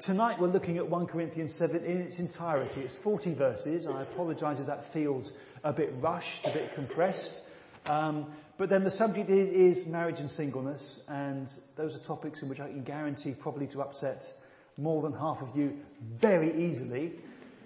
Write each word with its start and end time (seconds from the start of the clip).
Tonight 0.00 0.40
we're 0.40 0.48
looking 0.48 0.78
at 0.78 0.88
1 0.88 1.06
Corinthians 1.06 1.54
7 1.54 1.84
in 1.84 2.00
its 2.00 2.18
entirety. 2.18 2.80
It's 2.80 2.96
40 2.96 3.34
verses. 3.34 3.86
I 3.86 4.02
apologise 4.02 4.58
if 4.58 4.66
that 4.66 4.86
feels 4.92 5.32
a 5.62 5.72
bit 5.72 5.94
rushed, 6.00 6.44
a 6.44 6.50
bit 6.50 6.74
compressed. 6.74 7.48
Um, 7.86 8.26
but 8.58 8.70
then 8.70 8.82
the 8.82 8.90
subject 8.90 9.30
is, 9.30 9.78
is, 9.78 9.86
marriage 9.86 10.18
and 10.18 10.28
singleness, 10.28 11.04
and 11.08 11.48
those 11.76 11.94
are 11.94 12.00
topics 12.00 12.42
in 12.42 12.48
which 12.48 12.58
I 12.58 12.66
can 12.66 12.82
guarantee 12.82 13.34
probably 13.38 13.68
to 13.68 13.82
upset 13.82 14.28
more 14.76 15.00
than 15.00 15.12
half 15.12 15.42
of 15.42 15.56
you 15.56 15.78
very 16.02 16.64
easily. 16.64 17.12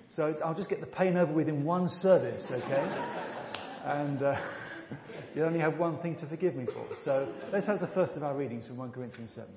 So 0.09 0.37
I'll 0.45 0.55
just 0.55 0.69
get 0.69 0.81
the 0.81 0.87
pain 0.87 1.17
over 1.17 1.33
with 1.33 1.49
in 1.49 1.65
one 1.65 1.89
service, 1.89 2.53
okay? 2.53 2.89
and 3.87 4.23
uh, 4.23 4.37
you 5.35 5.45
only 5.45 5.61
have 5.61 5.79
one 5.79 5.97
thing 5.97 6.17
to 6.17 6.27
forgive 6.27 6.55
me 6.55 6.67
for. 6.67 6.95
So 6.97 7.27
let's 7.53 7.69
have 7.69 7.81
the 7.81 7.87
first 7.87 8.19
of 8.19 8.23
our 8.23 8.35
readings 8.35 8.67
from 8.67 8.77
1 8.77 8.93
Corinthians 8.93 9.33
7. 9.33 9.49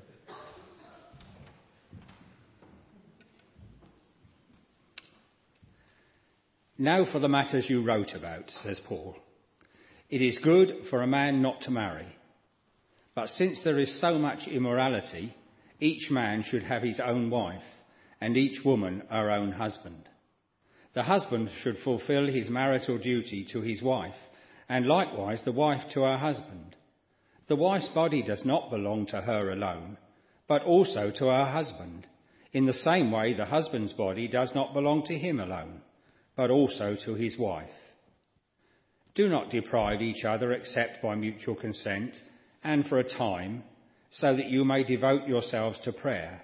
Now 6.81 7.05
for 7.05 7.19
the 7.19 7.29
matters 7.29 7.69
you 7.69 7.83
wrote 7.83 8.15
about, 8.15 8.49
says 8.49 8.79
Paul. 8.79 9.15
It 10.09 10.19
is 10.19 10.39
good 10.39 10.87
for 10.87 11.03
a 11.03 11.07
man 11.07 11.43
not 11.43 11.61
to 11.61 11.71
marry. 11.71 12.07
But 13.13 13.29
since 13.29 13.61
there 13.61 13.77
is 13.77 13.93
so 13.93 14.17
much 14.17 14.47
immorality, 14.47 15.35
each 15.79 16.09
man 16.09 16.41
should 16.41 16.63
have 16.63 16.81
his 16.81 16.99
own 16.99 17.29
wife, 17.29 17.83
and 18.19 18.35
each 18.35 18.65
woman 18.65 19.03
her 19.11 19.29
own 19.29 19.51
husband. 19.51 20.09
The 20.93 21.03
husband 21.03 21.51
should 21.51 21.77
fulfill 21.77 22.25
his 22.25 22.49
marital 22.49 22.97
duty 22.97 23.43
to 23.51 23.61
his 23.61 23.83
wife, 23.83 24.17
and 24.67 24.87
likewise 24.87 25.43
the 25.43 25.51
wife 25.51 25.87
to 25.89 26.01
her 26.01 26.17
husband. 26.17 26.75
The 27.45 27.57
wife's 27.57 27.89
body 27.89 28.23
does 28.23 28.43
not 28.43 28.71
belong 28.71 29.05
to 29.05 29.21
her 29.21 29.51
alone, 29.51 29.99
but 30.47 30.63
also 30.63 31.11
to 31.11 31.27
her 31.27 31.45
husband. 31.45 32.07
In 32.53 32.65
the 32.65 32.73
same 32.73 33.11
way, 33.11 33.33
the 33.33 33.45
husband's 33.45 33.93
body 33.93 34.27
does 34.27 34.55
not 34.55 34.73
belong 34.73 35.03
to 35.03 35.15
him 35.15 35.39
alone 35.39 35.83
but 36.35 36.49
also 36.49 36.95
to 36.95 37.13
his 37.15 37.37
wife. 37.37 37.73
Do 39.13 39.27
not 39.27 39.49
deprive 39.49 40.01
each 40.01 40.23
other 40.23 40.51
except 40.53 41.01
by 41.01 41.15
mutual 41.15 41.55
consent 41.55 42.23
and 42.63 42.87
for 42.87 42.99
a 42.99 43.03
time, 43.03 43.63
so 44.09 44.33
that 44.33 44.49
you 44.49 44.63
may 44.65 44.83
devote 44.83 45.27
yourselves 45.27 45.79
to 45.79 45.91
prayer. 45.91 46.41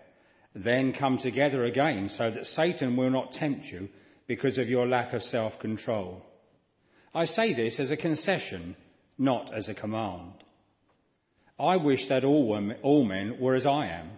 Then 0.54 0.94
come 0.94 1.18
together 1.18 1.64
again 1.64 2.10
so 2.10 2.30
that 2.30 2.48
Satan 2.48 2.96
will 2.96 3.10
not 3.10 3.32
tempt 3.32 3.72
you 3.72 3.90
because 4.26 4.58
of 4.58 4.70
your 4.70 4.88
lack 4.88 5.14
of 5.14 5.24
self-control. 5.24 6.26
I 7.14 7.26
say 7.26 7.54
this 7.54 7.80
as 7.80 7.92
a 7.92 7.98
concession, 7.98 8.76
not 9.18 9.54
as 9.54 9.70
a 9.70 9.74
command. 9.74 10.34
I 11.60 11.78
wish 11.78 12.08
that 12.08 12.24
all, 12.24 12.48
women, 12.48 12.78
all 12.84 13.04
men 13.04 13.40
were 13.40 13.56
as 13.56 13.66
I 13.66 13.88
am, 13.88 14.12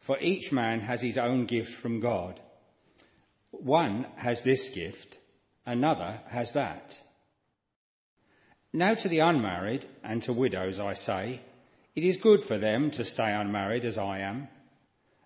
for 0.00 0.18
each 0.18 0.52
man 0.52 0.80
has 0.80 1.00
his 1.00 1.18
own 1.18 1.46
gift 1.46 1.74
from 1.74 2.00
God 2.00 2.40
one 3.62 4.06
has 4.16 4.42
this 4.42 4.70
gift, 4.70 5.18
another 5.64 6.20
has 6.28 6.52
that. 6.52 7.00
Now 8.72 8.94
to 8.94 9.08
the 9.08 9.20
unmarried 9.20 9.86
and 10.04 10.22
to 10.24 10.32
widows 10.32 10.80
I 10.80 10.94
say, 10.94 11.40
it 11.94 12.04
is 12.04 12.18
good 12.18 12.44
for 12.44 12.58
them 12.58 12.90
to 12.92 13.04
stay 13.04 13.32
unmarried 13.32 13.84
as 13.84 13.96
I 13.98 14.18
am. 14.18 14.48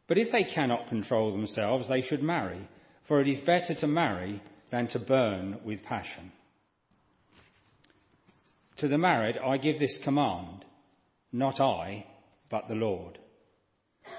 But 0.07 0.19
if 0.19 0.31
they 0.31 0.45
cannot 0.45 0.89
control 0.89 1.33
themselves, 1.33 1.89
they 1.89 2.01
should 2.01 2.23
marry, 2.23 2.69
for 3.03 3.21
it 3.21 3.29
is 3.29 3.41
better 3.41 3.75
to 3.75 3.87
marry 3.87 4.41
than 4.71 4.87
to 4.89 4.99
burn 4.99 5.61
with 5.65 5.85
passion. 5.85 6.31
To 8.77 8.89
the 8.89 8.99
married 8.99 9.37
I 9.37 9.57
give 9.57 9.79
this 9.79 9.99
command, 9.99 10.65
not 11.33 11.61
I, 11.61 12.07
but 12.51 12.69
the 12.69 12.75
Lord. 12.75 13.19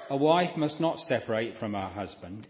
A 0.09 0.15
wife 0.15 0.55
must 0.57 0.79
not 0.79 0.99
separate 0.99 1.55
from 1.55 1.73
her 1.73 1.89
husband 1.89 2.47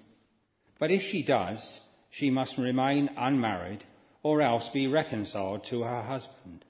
but 0.81 0.89
if 0.89 1.03
she 1.03 1.21
does, 1.21 1.79
she 2.09 2.31
must 2.31 2.57
remain 2.57 3.11
unmarried 3.15 3.83
or 4.23 4.41
else 4.41 4.69
be 4.69 4.87
reconciled 4.87 5.63
to 5.63 5.83
her 5.83 6.01
husband. 6.01 6.65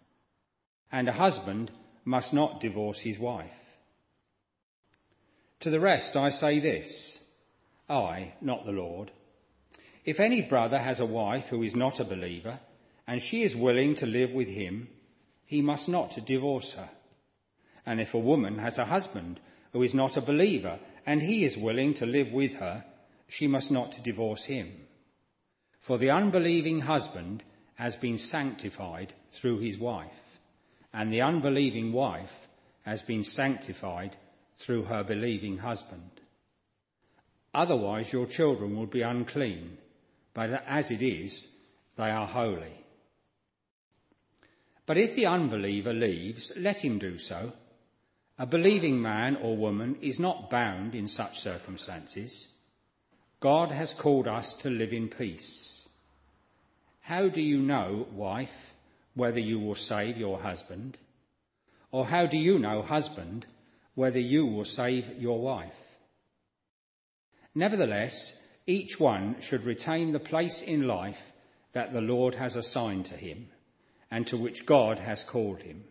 And 0.91 1.07
a 1.07 1.13
husband 1.13 1.71
must 2.03 2.33
not 2.33 2.59
divorce 2.59 2.99
his 2.99 3.17
wife. 3.17 3.57
To 5.61 5.69
the 5.69 5.79
rest 5.79 6.17
I 6.17 6.27
say 6.27 6.59
this, 6.59 7.23
I, 7.89 8.33
not 8.41 8.65
the 8.65 8.73
Lord. 8.73 9.11
If 10.03 10.19
any 10.19 10.41
brother 10.41 10.77
has 10.77 10.99
a 10.99 11.05
wife 11.05 11.47
who 11.47 11.63
is 11.63 11.73
not 11.73 12.01
a 12.01 12.11
believer, 12.13 12.59
and 13.07 13.21
she 13.21 13.43
is 13.43 13.55
willing 13.55 13.95
to 13.95 14.05
live 14.05 14.33
with 14.33 14.49
him, 14.49 14.89
he 15.45 15.61
must 15.61 15.87
not 15.87 16.25
divorce 16.25 16.73
her. 16.73 16.89
And 17.85 18.01
if 18.01 18.13
a 18.13 18.19
woman 18.19 18.57
has 18.57 18.77
a 18.77 18.83
husband 18.83 19.39
who 19.71 19.83
is 19.83 19.93
not 19.93 20.17
a 20.17 20.21
believer, 20.21 20.79
and 21.05 21.21
he 21.21 21.45
is 21.45 21.57
willing 21.57 21.93
to 21.93 22.05
live 22.05 22.33
with 22.33 22.55
her, 22.55 22.83
she 23.31 23.47
must 23.47 23.71
not 23.71 24.03
divorce 24.03 24.43
him. 24.43 24.69
For 25.79 25.97
the 25.97 26.09
unbelieving 26.09 26.81
husband 26.81 27.41
has 27.75 27.95
been 27.95 28.17
sanctified 28.17 29.13
through 29.31 29.59
his 29.59 29.77
wife, 29.77 30.39
and 30.93 31.13
the 31.13 31.21
unbelieving 31.21 31.93
wife 31.93 32.35
has 32.81 33.01
been 33.03 33.23
sanctified 33.23 34.17
through 34.57 34.83
her 34.83 35.05
believing 35.05 35.57
husband. 35.57 36.11
Otherwise 37.53 38.11
your 38.11 38.25
children 38.25 38.77
would 38.77 38.89
be 38.89 39.01
unclean, 39.01 39.77
but 40.33 40.49
as 40.67 40.91
it 40.91 41.01
is, 41.01 41.47
they 41.95 42.09
are 42.09 42.27
holy. 42.27 42.75
But 44.85 44.97
if 44.97 45.15
the 45.15 45.27
unbeliever 45.27 45.93
leaves, 45.93 46.51
let 46.57 46.83
him 46.83 46.99
do 46.99 47.17
so. 47.17 47.53
A 48.37 48.45
believing 48.45 49.01
man 49.01 49.37
or 49.37 49.55
woman 49.55 49.99
is 50.01 50.19
not 50.19 50.49
bound 50.49 50.95
in 50.95 51.07
such 51.07 51.39
circumstances. 51.39 52.50
God 53.41 53.71
has 53.71 53.91
called 53.91 54.27
us 54.27 54.53
to 54.61 54.69
live 54.69 54.93
in 54.93 55.09
peace. 55.09 55.89
How 56.99 57.27
do 57.27 57.41
you 57.41 57.59
know, 57.59 58.05
wife, 58.13 58.73
whether 59.15 59.39
you 59.39 59.59
will 59.59 59.73
save 59.73 60.17
your 60.17 60.39
husband? 60.39 60.95
Or 61.91 62.05
how 62.05 62.27
do 62.27 62.37
you 62.37 62.59
know, 62.59 62.83
husband, 62.83 63.47
whether 63.95 64.19
you 64.19 64.45
will 64.45 64.63
save 64.63 65.19
your 65.19 65.39
wife? 65.39 65.75
Nevertheless, 67.55 68.39
each 68.67 68.99
one 68.99 69.41
should 69.41 69.65
retain 69.65 70.11
the 70.11 70.19
place 70.19 70.61
in 70.61 70.87
life 70.87 71.21
that 71.71 71.93
the 71.93 72.01
Lord 72.01 72.35
has 72.35 72.55
assigned 72.55 73.07
to 73.07 73.17
him 73.17 73.47
and 74.11 74.27
to 74.27 74.37
which 74.37 74.67
God 74.67 74.99
has 74.99 75.23
called 75.23 75.63
him. 75.63 75.83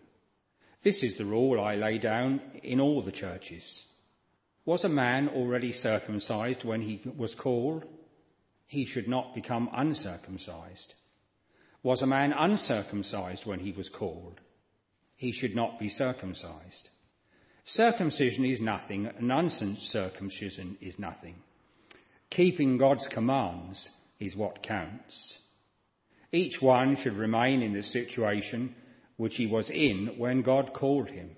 This 0.82 1.02
is 1.02 1.16
the 1.16 1.24
rule 1.24 1.60
I 1.60 1.74
lay 1.74 1.98
down 1.98 2.40
in 2.62 2.78
all 2.80 3.02
the 3.02 3.12
churches. 3.12 3.89
Was 4.65 4.84
a 4.84 4.88
man 4.88 5.28
already 5.28 5.72
circumcised 5.72 6.65
when 6.65 6.82
he 6.82 7.00
was 7.16 7.34
called? 7.34 7.84
He 8.66 8.84
should 8.84 9.09
not 9.09 9.34
become 9.34 9.71
uncircumcised. 9.72 10.94
Was 11.82 12.03
a 12.03 12.06
man 12.06 12.32
uncircumcised 12.32 13.47
when 13.47 13.59
he 13.59 13.72
was 13.72 13.88
called? 13.88 14.38
He 15.16 15.32
should 15.32 15.56
not 15.56 15.78
be 15.78 15.88
circumcised. 15.88 16.91
Circumcision 17.65 18.44
is 18.44 18.60
nothing, 18.60 19.06
and 19.06 19.32
uncircumcision 19.32 20.77
is 20.81 20.98
nothing. 20.98 21.37
Keeping 22.28 22.78
God's 22.78 23.09
commands 23.09 23.91
is 24.19 24.37
what 24.37 24.62
counts. 24.62 25.38
Each 26.32 26.60
one 26.60 26.97
should 26.97 27.15
remain 27.15 27.62
in 27.62 27.72
the 27.72 27.82
situation 27.82 28.75
which 29.16 29.37
he 29.37 29.47
was 29.47 29.71
in 29.71 30.19
when 30.19 30.42
God 30.42 30.72
called 30.72 31.10
him. 31.10 31.34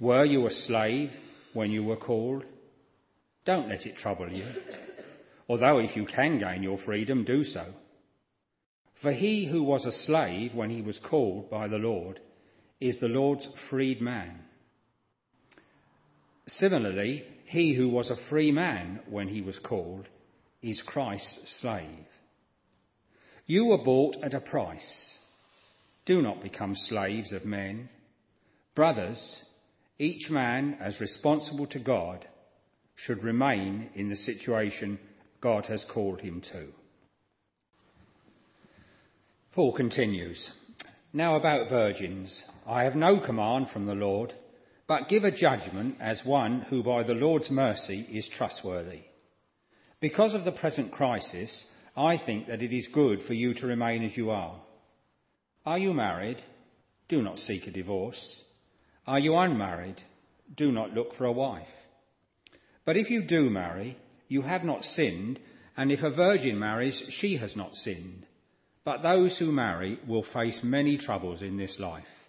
Were 0.00 0.24
you 0.24 0.46
a 0.46 0.50
slave? 0.50 1.18
When 1.52 1.70
you 1.70 1.84
were 1.84 1.96
called. 1.96 2.44
Don't 3.44 3.68
let 3.68 3.86
it 3.86 3.96
trouble 3.96 4.30
you. 4.30 4.44
Although 5.48 5.78
if 5.78 5.96
you 5.96 6.04
can 6.04 6.38
gain 6.38 6.62
your 6.62 6.78
freedom, 6.78 7.24
do 7.24 7.44
so. 7.44 7.64
For 8.94 9.12
he 9.12 9.44
who 9.44 9.62
was 9.62 9.86
a 9.86 9.92
slave 9.92 10.54
when 10.54 10.70
he 10.70 10.82
was 10.82 10.98
called 10.98 11.50
by 11.50 11.68
the 11.68 11.78
Lord 11.78 12.20
is 12.80 12.98
the 12.98 13.08
Lord's 13.08 13.46
freed 13.46 14.00
man. 14.00 14.40
Similarly, 16.46 17.24
he 17.44 17.74
who 17.74 17.88
was 17.88 18.10
a 18.10 18.16
free 18.16 18.52
man 18.52 19.00
when 19.06 19.28
he 19.28 19.40
was 19.40 19.58
called 19.58 20.08
is 20.62 20.82
Christ's 20.82 21.50
slave. 21.50 22.06
You 23.46 23.66
were 23.66 23.84
bought 23.84 24.22
at 24.22 24.34
a 24.34 24.40
price. 24.40 25.18
Do 26.04 26.20
not 26.20 26.42
become 26.42 26.74
slaves 26.74 27.32
of 27.32 27.44
men. 27.44 27.88
Brothers, 28.74 29.42
each 29.98 30.30
man, 30.30 30.78
as 30.80 31.00
responsible 31.00 31.66
to 31.66 31.78
God, 31.78 32.26
should 32.94 33.24
remain 33.24 33.90
in 33.94 34.08
the 34.08 34.16
situation 34.16 34.98
God 35.40 35.66
has 35.66 35.84
called 35.84 36.20
him 36.20 36.40
to. 36.40 36.72
Paul 39.52 39.72
continues, 39.72 40.52
Now 41.12 41.36
about 41.36 41.68
virgins, 41.68 42.44
I 42.66 42.84
have 42.84 42.94
no 42.94 43.18
command 43.18 43.70
from 43.70 43.86
the 43.86 43.94
Lord, 43.94 44.32
but 44.86 45.08
give 45.08 45.24
a 45.24 45.30
judgment 45.30 45.96
as 46.00 46.24
one 46.24 46.60
who 46.60 46.82
by 46.82 47.02
the 47.02 47.14
Lord's 47.14 47.50
mercy 47.50 48.06
is 48.10 48.28
trustworthy. 48.28 49.02
Because 50.00 50.34
of 50.34 50.44
the 50.44 50.52
present 50.52 50.92
crisis, 50.92 51.66
I 51.96 52.16
think 52.16 52.46
that 52.46 52.62
it 52.62 52.72
is 52.72 52.86
good 52.86 53.22
for 53.22 53.34
you 53.34 53.54
to 53.54 53.66
remain 53.66 54.04
as 54.04 54.16
you 54.16 54.30
are. 54.30 54.54
Are 55.66 55.78
you 55.78 55.92
married? 55.92 56.40
Do 57.08 57.20
not 57.22 57.38
seek 57.38 57.66
a 57.66 57.72
divorce. 57.72 58.44
Are 59.08 59.18
you 59.18 59.38
unmarried? 59.38 60.02
Do 60.54 60.70
not 60.70 60.92
look 60.92 61.14
for 61.14 61.24
a 61.24 61.32
wife. 61.32 61.72
But 62.84 62.98
if 62.98 63.08
you 63.10 63.22
do 63.22 63.48
marry, 63.48 63.96
you 64.28 64.42
have 64.42 64.64
not 64.64 64.84
sinned, 64.84 65.40
and 65.78 65.90
if 65.90 66.02
a 66.02 66.10
virgin 66.10 66.58
marries, 66.58 67.02
she 67.08 67.36
has 67.36 67.56
not 67.56 67.74
sinned. 67.74 68.26
But 68.84 69.00
those 69.00 69.38
who 69.38 69.50
marry 69.50 69.98
will 70.06 70.22
face 70.22 70.62
many 70.62 70.98
troubles 70.98 71.40
in 71.40 71.56
this 71.56 71.80
life, 71.80 72.28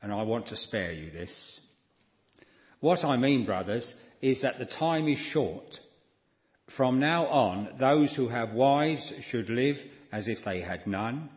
and 0.00 0.10
I 0.14 0.22
want 0.22 0.46
to 0.46 0.56
spare 0.56 0.92
you 0.92 1.10
this. 1.10 1.60
What 2.80 3.04
I 3.04 3.18
mean, 3.18 3.44
brothers, 3.44 3.94
is 4.22 4.40
that 4.40 4.58
the 4.58 4.64
time 4.64 5.08
is 5.08 5.18
short. 5.18 5.78
From 6.68 7.00
now 7.00 7.26
on, 7.26 7.68
those 7.76 8.14
who 8.14 8.28
have 8.28 8.54
wives 8.54 9.12
should 9.20 9.50
live 9.50 9.84
as 10.10 10.28
if 10.28 10.42
they 10.42 10.62
had 10.62 10.86
none, 10.86 11.28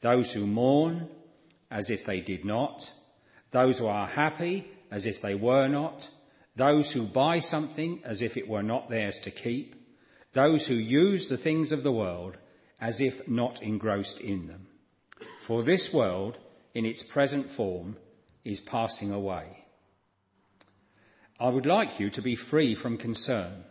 those 0.00 0.32
who 0.32 0.44
mourn 0.44 1.08
as 1.70 1.90
if 1.90 2.04
they 2.04 2.20
did 2.20 2.44
not, 2.44 2.90
those 3.54 3.78
who 3.78 3.86
are 3.86 4.08
happy 4.08 4.66
as 4.90 5.06
if 5.06 5.20
they 5.20 5.36
were 5.36 5.68
not, 5.68 6.10
those 6.56 6.90
who 6.90 7.04
buy 7.04 7.38
something 7.38 8.00
as 8.04 8.20
if 8.20 8.36
it 8.36 8.48
were 8.48 8.64
not 8.64 8.90
theirs 8.90 9.20
to 9.20 9.30
keep, 9.30 9.76
those 10.32 10.66
who 10.66 10.74
use 10.74 11.28
the 11.28 11.36
things 11.36 11.70
of 11.70 11.84
the 11.84 11.92
world 11.92 12.36
as 12.80 13.00
if 13.00 13.28
not 13.28 13.62
engrossed 13.62 14.20
in 14.20 14.48
them. 14.48 14.66
For 15.38 15.62
this 15.62 15.92
world, 15.92 16.36
in 16.74 16.84
its 16.84 17.04
present 17.04 17.48
form, 17.48 17.96
is 18.44 18.60
passing 18.60 19.12
away. 19.12 19.46
I 21.38 21.48
would 21.48 21.66
like 21.66 22.00
you 22.00 22.10
to 22.10 22.22
be 22.22 22.34
free 22.34 22.74
from 22.74 22.98
concern. 22.98 23.62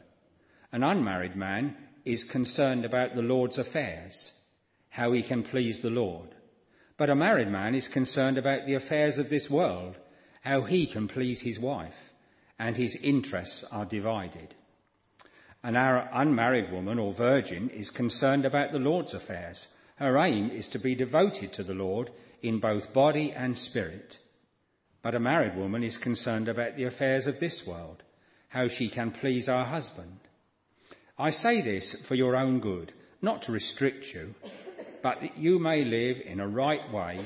An 0.71 0.83
unmarried 0.83 1.35
man 1.35 1.75
is 2.05 2.23
concerned 2.23 2.85
about 2.85 3.15
the 3.15 3.21
Lord's 3.21 3.57
affairs, 3.57 4.31
how 4.87 5.11
he 5.11 5.23
can 5.23 5.43
please 5.43 5.81
the 5.81 5.89
Lord. 5.89 6.33
But 7.03 7.09
a 7.09 7.15
married 7.15 7.49
man 7.49 7.75
is 7.75 7.89
concerned 7.89 8.37
about 8.37 8.65
the 8.65 8.75
affairs 8.75 9.17
of 9.17 9.27
this 9.27 9.49
world, 9.49 9.97
how 10.39 10.61
he 10.61 10.85
can 10.85 11.09
please 11.09 11.41
his 11.41 11.59
wife, 11.59 12.13
and 12.57 12.77
his 12.77 12.95
interests 12.95 13.65
are 13.65 13.83
divided. 13.83 14.55
An 15.63 15.75
unmarried 15.75 16.71
woman 16.71 16.99
or 16.99 17.11
virgin 17.11 17.69
is 17.71 17.89
concerned 17.89 18.45
about 18.45 18.71
the 18.71 18.79
Lord's 18.79 19.13
affairs. 19.13 19.67
Her 19.97 20.17
aim 20.17 20.49
is 20.51 20.69
to 20.69 20.79
be 20.79 20.95
devoted 20.95 21.51
to 21.51 21.63
the 21.63 21.73
Lord 21.73 22.09
in 22.41 22.59
both 22.59 22.93
body 22.93 23.33
and 23.33 23.57
spirit. 23.57 24.17
But 25.01 25.13
a 25.13 25.19
married 25.19 25.57
woman 25.57 25.83
is 25.83 25.97
concerned 25.97 26.47
about 26.47 26.77
the 26.77 26.85
affairs 26.85 27.27
of 27.27 27.37
this 27.37 27.67
world, 27.67 28.01
how 28.47 28.69
she 28.69 28.87
can 28.87 29.11
please 29.11 29.47
her 29.47 29.65
husband. 29.65 30.19
I 31.19 31.31
say 31.31 31.59
this 31.59 32.01
for 32.01 32.15
your 32.15 32.37
own 32.37 32.61
good, 32.61 32.93
not 33.21 33.41
to 33.41 33.51
restrict 33.51 34.13
you, 34.13 34.35
but 35.03 35.19
that 35.21 35.37
you 35.37 35.59
may 35.59 35.83
live 35.83 36.21
in 36.25 36.39
a 36.39 36.47
right 36.47 36.91
way 36.91 37.19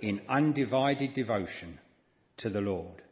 in 0.00 0.20
undivided 0.28 1.12
devotion 1.12 1.78
to 2.36 2.48
the 2.48 2.60
Lord. 2.60 3.02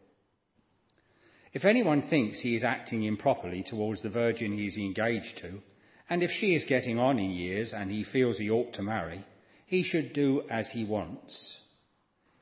If 1.52 1.64
anyone 1.64 2.00
thinks 2.00 2.40
he 2.40 2.54
is 2.54 2.64
acting 2.64 3.02
improperly 3.02 3.62
towards 3.62 4.00
the 4.00 4.08
virgin 4.08 4.52
he 4.52 4.66
is 4.68 4.78
engaged 4.78 5.38
to, 5.38 5.60
and 6.08 6.22
if 6.22 6.30
she 6.30 6.54
is 6.54 6.64
getting 6.64 6.98
on 6.98 7.18
in 7.18 7.30
years 7.30 7.74
and 7.74 7.90
he 7.90 8.04
feels 8.04 8.38
he 8.38 8.48
ought 8.48 8.74
to 8.74 8.82
marry, 8.82 9.24
he 9.66 9.82
should 9.82 10.12
do 10.12 10.44
as 10.48 10.70
he 10.70 10.84
wants. 10.84 11.60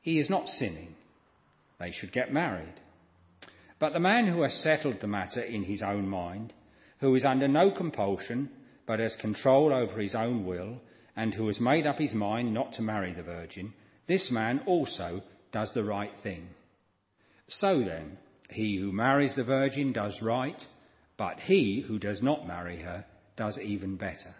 He 0.02 0.18
is 0.18 0.28
not 0.28 0.48
sinning. 0.48 0.94
They 1.78 1.92
should 1.92 2.12
get 2.12 2.32
married. 2.32 2.74
But 3.78 3.94
the 3.94 4.00
man 4.00 4.26
who 4.26 4.42
has 4.42 4.52
settled 4.54 5.00
the 5.00 5.06
matter 5.06 5.40
in 5.40 5.64
his 5.64 5.82
own 5.82 6.06
mind, 6.06 6.52
who 6.98 7.14
is 7.14 7.24
under 7.24 7.48
no 7.48 7.70
compulsion, 7.70 8.50
but 8.84 9.00
has 9.00 9.16
control 9.16 9.72
over 9.72 9.98
his 9.98 10.14
own 10.14 10.44
will, 10.44 10.80
and 11.20 11.34
who 11.34 11.48
has 11.48 11.60
made 11.60 11.86
up 11.86 11.98
his 11.98 12.14
mind 12.14 12.54
not 12.54 12.72
to 12.72 12.80
marry 12.80 13.12
the 13.12 13.22
virgin, 13.22 13.74
this 14.06 14.30
man 14.30 14.58
also 14.64 15.22
does 15.52 15.72
the 15.72 15.84
right 15.84 16.18
thing. 16.20 16.48
So 17.46 17.80
then, 17.80 18.16
he 18.48 18.76
who 18.78 18.90
marries 18.90 19.34
the 19.34 19.44
virgin 19.44 19.92
does 19.92 20.22
right, 20.22 20.66
but 21.18 21.38
he 21.38 21.80
who 21.82 21.98
does 21.98 22.22
not 22.22 22.46
marry 22.46 22.78
her 22.78 23.04
does 23.36 23.60
even 23.60 23.96
better. 23.96 24.34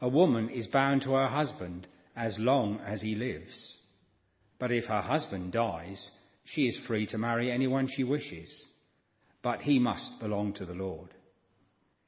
A 0.00 0.08
woman 0.08 0.48
is 0.50 0.68
bound 0.68 1.02
to 1.02 1.14
her 1.14 1.26
husband 1.26 1.88
as 2.14 2.38
long 2.38 2.78
as 2.86 3.02
he 3.02 3.16
lives. 3.16 3.76
But 4.60 4.70
if 4.70 4.86
her 4.86 5.02
husband 5.02 5.50
dies, 5.50 6.16
she 6.44 6.68
is 6.68 6.78
free 6.78 7.06
to 7.06 7.18
marry 7.18 7.50
anyone 7.50 7.88
she 7.88 8.04
wishes. 8.04 8.72
But 9.42 9.60
he 9.60 9.80
must 9.80 10.20
belong 10.20 10.52
to 10.52 10.64
the 10.64 10.80
Lord. 10.86 11.08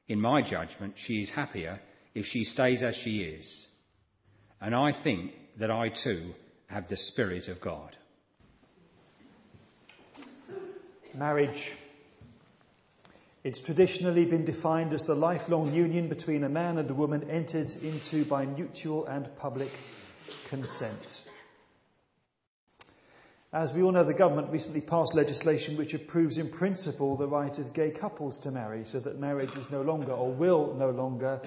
In 0.07 0.21
my 0.21 0.41
judgment, 0.41 0.97
she 0.97 1.19
is 1.19 1.29
happier 1.29 1.81
if 2.19 2.25
she 2.25 2.43
stays 2.43 2.83
as 2.83 2.97
she 2.97 3.21
is. 3.21 3.65
And 4.59 4.75
I 4.75 4.91
think 4.91 5.33
that 5.57 5.71
I 5.71 5.87
too 5.87 6.35
have 6.67 6.87
the 6.87 6.97
Spirit 6.97 7.47
of 7.47 7.61
God. 7.61 7.95
Marriage. 11.15 11.71
It's 13.43 13.61
traditionally 13.61 14.25
been 14.25 14.43
defined 14.43 14.93
as 14.93 15.05
the 15.05 15.15
lifelong 15.15 15.73
union 15.73 16.09
between 16.09 16.43
a 16.43 16.49
man 16.49 16.77
and 16.77 16.89
a 16.89 16.93
woman 16.93 17.29
entered 17.29 17.71
into 17.81 18.25
by 18.25 18.45
mutual 18.45 19.05
and 19.05 19.33
public 19.37 19.71
consent. 20.49 21.21
As 23.53 23.73
we 23.73 23.81
all 23.81 23.93
know, 23.93 24.03
the 24.03 24.13
government 24.13 24.51
recently 24.51 24.81
passed 24.81 25.15
legislation 25.15 25.77
which 25.77 25.93
approves 25.93 26.37
in 26.37 26.49
principle 26.49 27.15
the 27.15 27.27
right 27.27 27.57
of 27.57 27.73
gay 27.73 27.91
couples 27.91 28.39
to 28.39 28.51
marry 28.51 28.83
so 28.83 28.99
that 28.99 29.19
marriage 29.19 29.55
is 29.55 29.71
no 29.71 29.81
longer 29.81 30.11
or 30.11 30.31
will 30.31 30.75
no 30.75 30.91
longer 30.91 31.39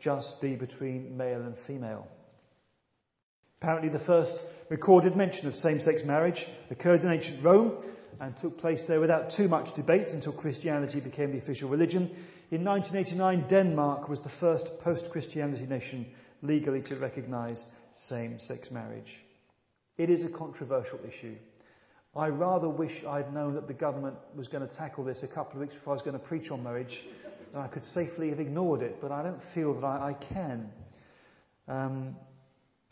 just 0.00 0.40
be 0.40 0.56
between 0.56 1.16
male 1.16 1.42
and 1.42 1.56
female. 1.56 2.08
Apparently 3.60 3.90
the 3.90 3.98
first 3.98 4.42
recorded 4.70 5.14
mention 5.14 5.46
of 5.46 5.54
same-sex 5.54 6.04
marriage 6.04 6.46
occurred 6.70 7.04
in 7.04 7.10
ancient 7.10 7.44
Rome 7.44 7.76
and 8.18 8.36
took 8.36 8.58
place 8.58 8.86
there 8.86 9.00
without 9.00 9.30
too 9.30 9.48
much 9.48 9.74
debate 9.74 10.12
until 10.12 10.32
Christianity 10.32 11.00
became 11.00 11.32
the 11.32 11.38
official 11.38 11.68
religion. 11.68 12.10
In 12.50 12.64
1989, 12.64 13.48
Denmark 13.48 14.08
was 14.08 14.20
the 14.20 14.28
first 14.28 14.80
post-Christianity 14.80 15.66
nation 15.66 16.06
legally 16.42 16.82
to 16.82 16.96
recognize 16.96 17.70
same-sex 17.94 18.70
marriage. 18.70 19.18
It 19.98 20.08
is 20.08 20.24
a 20.24 20.30
controversial 20.30 20.98
issue. 21.06 21.36
I 22.16 22.28
rather 22.28 22.68
wish 22.68 23.04
I'd 23.04 23.32
known 23.32 23.54
that 23.54 23.68
the 23.68 23.74
government 23.74 24.16
was 24.34 24.48
going 24.48 24.66
to 24.66 24.74
tackle 24.74 25.04
this 25.04 25.22
a 25.22 25.28
couple 25.28 25.60
of 25.60 25.60
weeks 25.60 25.74
before 25.74 25.92
I 25.92 25.94
was 25.94 26.02
going 26.02 26.18
to 26.18 26.26
preach 26.26 26.50
on 26.50 26.64
marriage, 26.64 27.04
I 27.56 27.66
could 27.66 27.84
safely 27.84 28.30
have 28.30 28.40
ignored 28.40 28.82
it, 28.82 29.00
but 29.00 29.12
I 29.12 29.22
don't 29.22 29.42
feel 29.42 29.74
that 29.74 29.84
I, 29.84 30.08
I 30.08 30.12
can. 30.12 30.70
Um, 31.68 32.16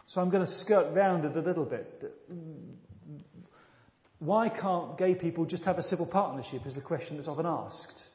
so 0.06 0.22
I'm 0.22 0.30
going 0.30 0.44
to 0.44 0.50
skirt 0.50 0.94
round 0.94 1.24
it 1.24 1.36
a 1.36 1.40
little 1.40 1.64
bit. 1.64 2.12
Why 4.18 4.48
can't 4.48 4.96
gay 4.96 5.14
people 5.14 5.44
just 5.44 5.64
have 5.66 5.78
a 5.78 5.82
civil 5.82 6.06
partnership 6.06 6.66
is 6.66 6.74
the 6.74 6.80
question 6.80 7.16
that's 7.16 7.28
often 7.28 7.46
asked. 7.46 8.08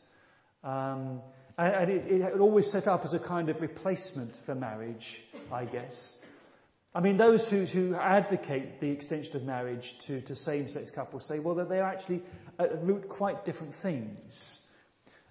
Um, 0.63 1.21
and, 1.57 1.75
and 1.75 1.91
it, 1.91 2.11
it, 2.11 2.39
always 2.39 2.71
set 2.71 2.87
up 2.87 3.05
as 3.05 3.13
a 3.13 3.19
kind 3.19 3.49
of 3.49 3.61
replacement 3.61 4.35
for 4.37 4.55
marriage, 4.55 5.21
I 5.51 5.65
guess. 5.65 6.25
I 6.95 6.99
mean, 6.99 7.17
those 7.17 7.49
who, 7.49 7.65
who 7.65 7.95
advocate 7.95 8.79
the 8.79 8.91
extension 8.91 9.35
of 9.35 9.43
marriage 9.43 9.97
to, 9.99 10.21
to 10.21 10.35
same-sex 10.35 10.91
couples 10.91 11.25
say, 11.25 11.39
well, 11.39 11.55
that 11.55 11.69
they're 11.69 11.83
actually 11.83 12.21
at 12.59 12.83
root 12.83 13.09
quite 13.09 13.45
different 13.45 13.75
things. 13.75 14.62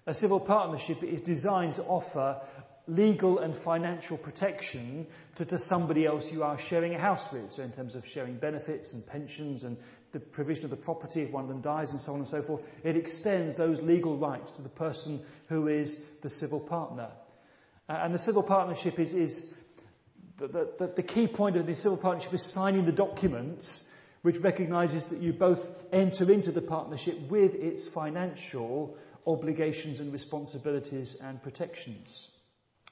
A 0.05 0.13
civil 0.13 0.39
partnership 0.39 1.01
is 1.03 1.21
designed 1.21 1.75
to 1.75 1.83
offer 1.83 2.41
legal 2.87 3.39
and 3.39 3.55
financial 3.55 4.17
protection 4.17 5.07
to, 5.35 5.45
to 5.45 5.57
somebody 5.57 6.05
else 6.05 6.31
you 6.33 6.43
are 6.43 6.57
sharing 6.57 6.93
a 6.93 6.99
house 6.99 7.31
with. 7.31 7.51
So 7.51 7.63
in 7.63 7.71
terms 7.71 7.95
of 7.95 8.05
sharing 8.05 8.35
benefits 8.35 8.93
and 8.93 9.05
pensions 9.07 9.63
and 9.63 9.77
the 10.11 10.19
provision 10.19 10.65
of 10.65 10.71
the 10.71 10.77
property 10.77 11.21
if 11.21 11.31
one 11.31 11.43
of 11.43 11.49
them 11.49 11.61
dies 11.61 11.91
and 11.91 12.01
so 12.01 12.11
on 12.13 12.19
and 12.19 12.27
so 12.27 12.41
forth, 12.41 12.61
it 12.83 12.97
extends 12.97 13.55
those 13.55 13.81
legal 13.81 14.17
rights 14.17 14.51
to 14.53 14.61
the 14.61 14.69
person 14.69 15.21
who 15.47 15.67
is 15.67 16.03
the 16.21 16.29
civil 16.29 16.59
partner. 16.59 17.09
Uh, 17.87 17.93
and 17.93 18.13
the 18.13 18.19
civil 18.19 18.43
partnership 18.43 18.99
is, 18.99 19.13
is 19.13 19.53
the, 20.37 20.47
the, 20.47 20.91
the 20.95 21.03
key 21.03 21.27
point 21.27 21.55
of 21.55 21.65
the 21.65 21.75
civil 21.75 21.97
partnership 21.97 22.33
is 22.33 22.43
signing 22.43 22.85
the 22.85 22.91
documents 22.91 23.89
which 24.21 24.37
recognises 24.37 25.05
that 25.05 25.21
you 25.21 25.33
both 25.33 25.69
enter 25.91 26.31
into 26.31 26.51
the 26.51 26.61
partnership 26.61 27.19
with 27.29 27.55
its 27.55 27.87
financial 27.87 28.97
obligations 29.25 29.99
and 29.99 30.11
responsibilities 30.11 31.15
and 31.21 31.41
protections. 31.41 32.29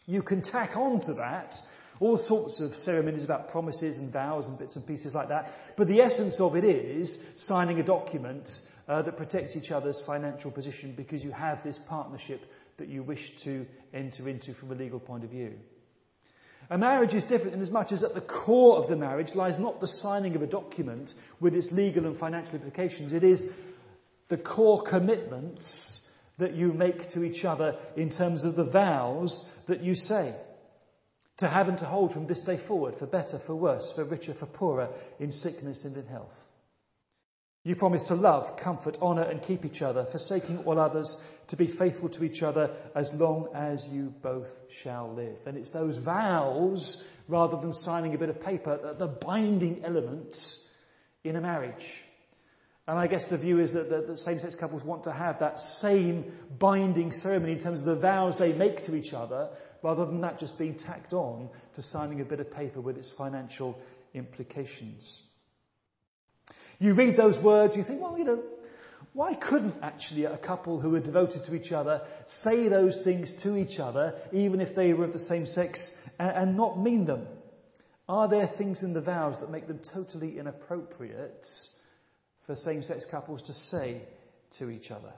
You 0.08 0.24
can 0.24 0.42
tack 0.42 0.78
on 0.78 1.00
to 1.02 1.14
that 1.16 1.62
all 2.02 2.18
sorts 2.18 2.60
of 2.62 2.76
ceremonies 2.76 3.24
about 3.24 3.50
promises 3.50 4.00
and 4.00 4.12
vows 4.12 4.48
and 4.48 4.58
bits 4.58 4.76
and 4.76 4.86
pieces 4.88 5.14
like 5.14 5.30
that. 5.30 5.54
But 5.78 5.88
the 5.88 6.02
essence 6.02 6.40
of 6.40 6.56
it 6.56 6.64
is 6.64 7.34
signing 7.36 7.80
a 7.80 7.84
document 7.84 8.68
uh, 8.88 9.04
that 9.04 9.18
protects 9.18 9.56
each 9.56 9.72
other's 9.72 10.02
financial 10.02 10.50
position 10.50 10.94
because 10.94 11.24
you 11.24 11.32
have 11.32 11.64
this 11.64 11.78
partnership 11.78 12.44
that 12.78 12.90
you 12.90 13.04
wish 13.04 13.36
to 13.44 13.68
enter 13.94 14.28
into 14.28 14.54
from 14.54 14.72
a 14.72 14.76
legal 14.76 15.00
point 15.00 15.24
of 15.24 15.30
view. 15.30 15.60
A 16.72 16.78
marriage 16.78 17.14
is 17.14 17.26
different 17.26 17.54
in 17.54 17.62
as 17.62 17.70
much 17.70 17.92
as 17.92 18.02
at 18.02 18.16
the 18.16 18.22
core 18.22 18.78
of 18.78 18.88
the 18.88 18.96
marriage 18.96 19.36
lies 19.36 19.60
not 19.60 19.80
the 19.80 19.88
signing 19.88 20.36
of 20.36 20.42
a 20.42 20.48
document 20.48 21.14
with 21.40 21.56
its 21.56 21.72
legal 21.72 22.08
and 22.08 22.18
financial 22.18 22.56
implications. 22.56 23.14
It 23.14 23.24
is 23.24 23.56
the 24.30 24.38
core 24.38 24.82
commitments 24.82 26.01
that 26.42 26.56
you 26.56 26.74
make 26.74 27.10
to 27.10 27.24
each 27.24 27.46
other 27.46 27.78
in 27.96 28.10
terms 28.10 28.44
of 28.44 28.56
the 28.56 28.64
vows 28.64 29.50
that 29.68 29.82
you 29.82 29.96
say. 29.96 30.34
To 31.38 31.48
have 31.48 31.70
and 31.70 31.78
to 31.80 31.86
hold 31.86 32.14
from 32.14 32.28
this 32.28 32.42
day 32.42 32.58
forward, 32.58 32.96
for 32.96 33.06
better, 33.06 33.40
for 33.40 33.56
worse, 33.56 33.92
for 33.92 34.04
richer, 34.04 34.34
for 34.34 34.48
poorer, 34.48 34.90
in 35.20 35.32
sickness 35.32 35.86
and 35.86 35.96
in 35.96 36.06
health. 36.08 36.38
You 37.64 37.76
promise 37.76 38.04
to 38.06 38.16
love, 38.16 38.58
comfort, 38.58 38.98
honour, 39.02 39.22
and 39.22 39.42
keep 39.42 39.66
each 39.66 39.84
other, 39.84 40.04
forsaking 40.04 40.64
all 40.66 40.80
others, 40.80 41.24
to 41.50 41.58
be 41.58 41.68
faithful 41.68 42.10
to 42.10 42.24
each 42.24 42.42
other 42.42 42.72
as 42.96 43.14
long 43.20 43.50
as 43.54 43.88
you 43.88 44.12
both 44.24 44.52
shall 44.72 45.14
live. 45.14 45.38
And 45.46 45.58
it's 45.58 45.70
those 45.70 45.98
vows, 45.98 47.08
rather 47.28 47.58
than 47.58 47.74
signing 47.74 48.16
a 48.16 48.18
bit 48.18 48.30
of 48.30 48.42
paper, 48.44 48.78
that 48.78 48.90
are 48.90 48.94
the 48.96 49.08
binding 49.08 49.86
elements 49.86 50.68
in 51.24 51.36
a 51.36 51.42
marriage. 51.42 52.04
And 52.92 53.00
I 53.00 53.08
guess 53.08 53.28
the 53.28 53.38
view 53.38 53.62
is 53.62 53.72
that, 53.72 53.90
that, 53.90 54.08
that 54.08 54.20
same-sex 54.20 54.56
couples 54.56 54.84
want 54.84 55.06
to 55.06 55.14
have 55.14 55.40
that 55.40 55.62
same 55.62 56.26
binding 56.60 57.14
ceremony 57.14 57.54
in 57.54 57.58
terms 57.58 57.80
of 57.80 57.86
the 57.86 57.96
vows 57.96 58.36
they 58.36 58.52
make 58.52 58.84
to 58.84 58.96
each 58.98 59.14
other, 59.14 59.48
rather 59.82 60.06
than 60.06 60.20
that 60.20 60.40
just 60.40 60.60
being 60.60 60.76
tacked 60.76 61.14
on 61.14 61.48
to 61.76 61.82
signing 61.82 62.20
a 62.20 62.26
bit 62.26 62.42
of 62.42 62.52
paper 62.52 62.82
with 62.82 62.98
its 62.98 63.10
financial 63.10 63.80
implications. 64.14 65.26
You 66.80 66.94
read 66.94 67.16
those 67.16 67.40
words, 67.40 67.78
you 67.78 67.84
think, 67.84 68.02
well, 68.02 68.18
you 68.18 68.26
know, 68.26 68.44
why 69.14 69.36
couldn't 69.36 69.76
actually 69.82 70.26
a 70.26 70.36
couple 70.36 70.82
who 70.82 70.94
are 70.96 71.00
devoted 71.00 71.46
to 71.46 71.56
each 71.56 71.72
other 71.72 72.02
say 72.26 72.68
those 72.68 73.00
things 73.00 73.32
to 73.44 73.56
each 73.56 73.80
other, 73.80 74.16
even 74.34 74.60
if 74.60 74.76
they 74.76 74.92
were 74.92 75.06
of 75.06 75.14
the 75.14 75.18
same 75.18 75.46
sex, 75.46 76.06
and, 76.20 76.36
and 76.36 76.58
not 76.58 76.78
mean 76.78 77.06
them? 77.06 77.26
Are 78.10 78.28
there 78.28 78.48
things 78.48 78.84
in 78.84 78.92
the 78.92 79.00
vows 79.00 79.38
that 79.38 79.50
make 79.50 79.68
them 79.68 79.80
totally 79.80 80.38
inappropriate 80.38 81.48
for 82.52 82.56
same 82.58 82.84
sex 82.84 83.06
couples 83.06 83.44
to 83.44 83.54
say 83.54 84.02
to 84.58 84.70
each 84.70 84.92
other? 84.92 85.14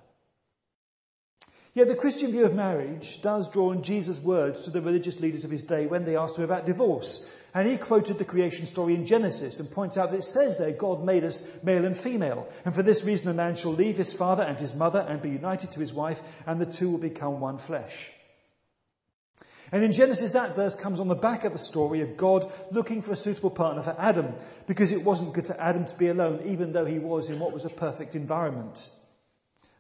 Yet 1.74 1.88
the 1.88 1.96
Christian 1.96 2.30
view 2.32 2.46
of 2.46 2.54
marriage 2.54 3.24
does 3.24 3.50
draw 3.50 3.72
on 3.72 3.82
Jesus' 3.82 4.24
words 4.24 4.66
to 4.66 4.70
the 4.70 4.82
religious 4.82 5.20
leaders 5.20 5.44
of 5.44 5.50
his 5.50 5.64
day 5.64 5.88
when 5.88 6.06
they 6.06 6.16
asked 6.16 6.38
him 6.38 6.44
about 6.44 6.68
divorce. 6.68 7.36
And 7.56 7.68
he 7.68 7.78
quoted 7.78 8.20
the 8.20 8.26
creation 8.26 8.68
story 8.68 8.94
in 8.94 9.08
Genesis 9.08 9.60
and 9.60 9.72
points 9.72 9.98
out 9.98 10.12
that 10.12 10.18
it 10.18 10.24
says 10.24 10.60
there 10.60 10.74
God 10.74 11.04
made 11.04 11.24
us 11.24 11.64
male 11.64 11.86
and 11.86 11.98
female. 11.98 12.48
And 12.66 12.76
for 12.76 12.84
this 12.84 13.04
reason 13.04 13.30
a 13.30 13.34
man 13.34 13.56
shall 13.56 13.74
leave 13.74 13.98
his 13.98 14.14
father 14.14 14.44
and 14.44 14.60
his 14.60 14.76
mother 14.76 15.00
and 15.00 15.20
be 15.20 15.30
united 15.32 15.72
to 15.72 15.80
his 15.80 15.92
wife 15.92 16.22
and 16.46 16.62
the 16.62 16.68
two 16.68 16.92
will 16.92 17.00
become 17.00 17.40
one 17.40 17.58
flesh. 17.58 18.12
And 19.74 19.84
in 19.84 19.92
Genesis, 19.92 20.34
that 20.34 20.56
verse 20.56 20.76
comes 20.76 21.00
on 21.00 21.08
the 21.08 21.16
back 21.16 21.46
of 21.46 21.52
the 21.52 21.58
story 21.58 22.02
of 22.02 22.16
God 22.16 22.52
looking 22.72 23.02
for 23.02 23.12
a 23.12 23.18
suitable 23.18 23.50
partner 23.50 23.82
for 23.82 23.96
Adam, 23.98 24.36
because 24.68 24.92
it 24.92 25.04
wasn't 25.04 25.34
good 25.34 25.48
for 25.48 25.60
Adam 25.60 25.86
to 25.86 25.98
be 25.98 26.10
alone, 26.10 26.44
even 26.46 26.74
though 26.74 26.86
he 26.86 27.00
was 27.00 27.32
in 27.32 27.40
what 27.40 27.54
was 27.54 27.66
a 27.66 27.72
perfect 27.72 28.14
environment. 28.14 28.88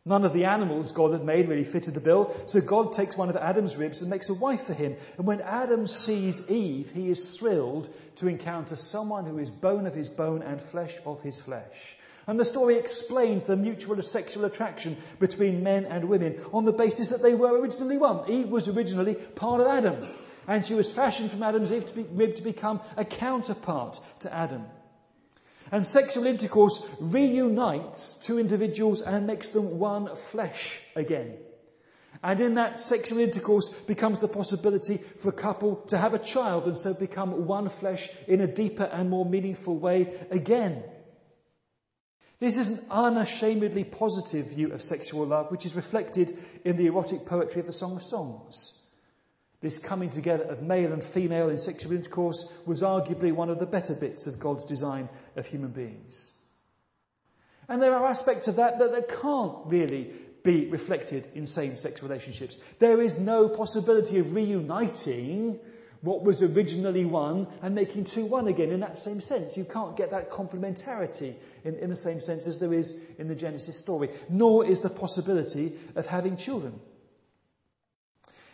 None 0.03 0.25
of 0.25 0.33
the 0.33 0.45
animals 0.45 0.93
God 0.93 1.11
had 1.11 1.23
made 1.23 1.47
really 1.47 1.63
fitted 1.63 1.93
the 1.93 1.99
bill, 1.99 2.35
so 2.47 2.59
God 2.59 2.93
takes 2.93 3.15
one 3.15 3.29
of 3.29 3.35
Adam's 3.35 3.77
ribs 3.77 4.01
and 4.01 4.09
makes 4.09 4.31
a 4.31 4.33
wife 4.33 4.61
for 4.61 4.73
him. 4.73 4.95
And 5.19 5.27
when 5.27 5.41
Adam 5.41 5.85
sees 5.85 6.49
Eve, 6.49 6.91
he 6.91 7.07
is 7.07 7.37
thrilled 7.37 7.87
to 8.15 8.27
encounter 8.27 8.75
someone 8.75 9.27
who 9.27 9.37
is 9.37 9.51
bone 9.51 9.85
of 9.85 9.93
his 9.93 10.09
bone 10.09 10.41
and 10.41 10.59
flesh 10.59 10.95
of 11.05 11.21
his 11.21 11.39
flesh. 11.39 11.97
And 12.25 12.39
the 12.39 12.45
story 12.45 12.77
explains 12.77 13.45
the 13.45 13.57
mutual 13.57 14.01
sexual 14.01 14.45
attraction 14.45 14.97
between 15.19 15.63
men 15.63 15.85
and 15.85 16.07
women 16.07 16.39
on 16.53 16.63
the 16.63 16.71
basis 16.71 17.09
that 17.09 17.21
they 17.21 17.35
were 17.35 17.59
originally 17.59 17.97
one. 17.97 18.29
Eve 18.29 18.49
was 18.49 18.69
originally 18.69 19.15
part 19.15 19.59
of 19.59 19.67
Adam, 19.67 20.07
and 20.47 20.65
she 20.65 20.73
was 20.73 20.91
fashioned 20.91 21.31
from 21.31 21.43
Adam's 21.43 21.71
rib 21.71 22.35
to 22.35 22.43
become 22.43 22.79
a 22.95 23.03
counterpart 23.03 23.99
to 24.21 24.33
Adam. 24.33 24.65
And 25.71 25.85
sexual 25.85 26.25
intercourse 26.25 26.95
reunites 26.99 28.25
two 28.25 28.39
individuals 28.39 29.01
and 29.01 29.27
makes 29.27 29.49
them 29.49 29.79
one 29.79 30.15
flesh 30.15 30.79
again. 30.95 31.35
And 32.21 32.39
in 32.39 32.53
that 32.55 32.79
sexual 32.79 33.19
intercourse 33.19 33.73
becomes 33.73 34.21
the 34.21 34.27
possibility 34.27 34.97
for 34.97 35.29
a 35.29 35.33
couple 35.33 35.77
to 35.87 35.97
have 35.97 36.13
a 36.13 36.19
child 36.19 36.67
and 36.67 36.77
so 36.77 36.93
become 36.93 37.47
one 37.47 37.69
flesh 37.69 38.07
in 38.27 38.39
a 38.39 38.47
deeper 38.47 38.83
and 38.83 39.09
more 39.09 39.25
meaningful 39.25 39.75
way 39.75 40.13
again. 40.29 40.83
This 42.43 42.57
is 42.57 42.71
an 42.71 42.85
unashamedly 42.91 43.85
positive 43.85 44.47
view 44.47 44.73
of 44.73 44.81
sexual 44.81 45.25
love, 45.25 45.49
which 45.49 45.65
is 45.65 45.77
reflected 45.77 46.37
in 46.65 46.75
the 46.75 46.87
erotic 46.87 47.25
poetry 47.25 47.61
of 47.61 47.67
the 47.67 47.71
Song 47.71 47.95
of 47.95 48.03
Songs. 48.03 48.77
This 49.61 49.79
coming 49.79 50.09
together 50.09 50.43
of 50.43 50.61
male 50.61 50.91
and 50.91 51.01
female 51.01 51.47
in 51.47 51.57
sexual 51.57 51.93
intercourse 51.93 52.53
was 52.65 52.81
arguably 52.81 53.31
one 53.31 53.49
of 53.49 53.59
the 53.59 53.65
better 53.65 53.93
bits 53.93 54.27
of 54.27 54.41
God's 54.41 54.65
design 54.65 55.07
of 55.37 55.45
human 55.45 55.71
beings. 55.71 56.37
And 57.69 57.81
there 57.81 57.95
are 57.95 58.07
aspects 58.07 58.49
of 58.49 58.57
that 58.57 58.77
that, 58.79 58.91
that 58.91 59.21
can't 59.21 59.59
really 59.67 60.11
be 60.43 60.65
reflected 60.65 61.25
in 61.35 61.45
same-sex 61.45 62.03
relationships. 62.03 62.57
There 62.77 62.99
is 62.99 63.17
no 63.17 63.47
possibility 63.47 64.19
of 64.19 64.35
reuniting 64.35 65.61
what 66.03 66.21
was 66.21 66.43
originally 66.43 67.05
one 67.05 67.47
and 67.61 67.73
making 67.73 68.03
two 68.03 68.25
one 68.25 68.49
again 68.49 68.71
in 68.71 68.81
that 68.81 68.99
same 68.99 69.21
sense. 69.21 69.55
You 69.55 69.63
can't 69.63 69.95
get 69.95 70.11
that 70.11 70.29
complementarity 70.29 71.33
in, 71.63 71.75
in 71.75 71.89
the 71.89 71.95
same 71.95 72.19
sense 72.19 72.45
as 72.45 72.59
there 72.59 72.73
is 72.73 73.01
in 73.17 73.29
the 73.29 73.35
Genesis 73.35 73.77
story. 73.77 74.09
Nor 74.29 74.65
is 74.65 74.81
the 74.81 74.89
possibility 74.89 75.73
of 75.95 76.05
having 76.05 76.35
children. 76.35 76.77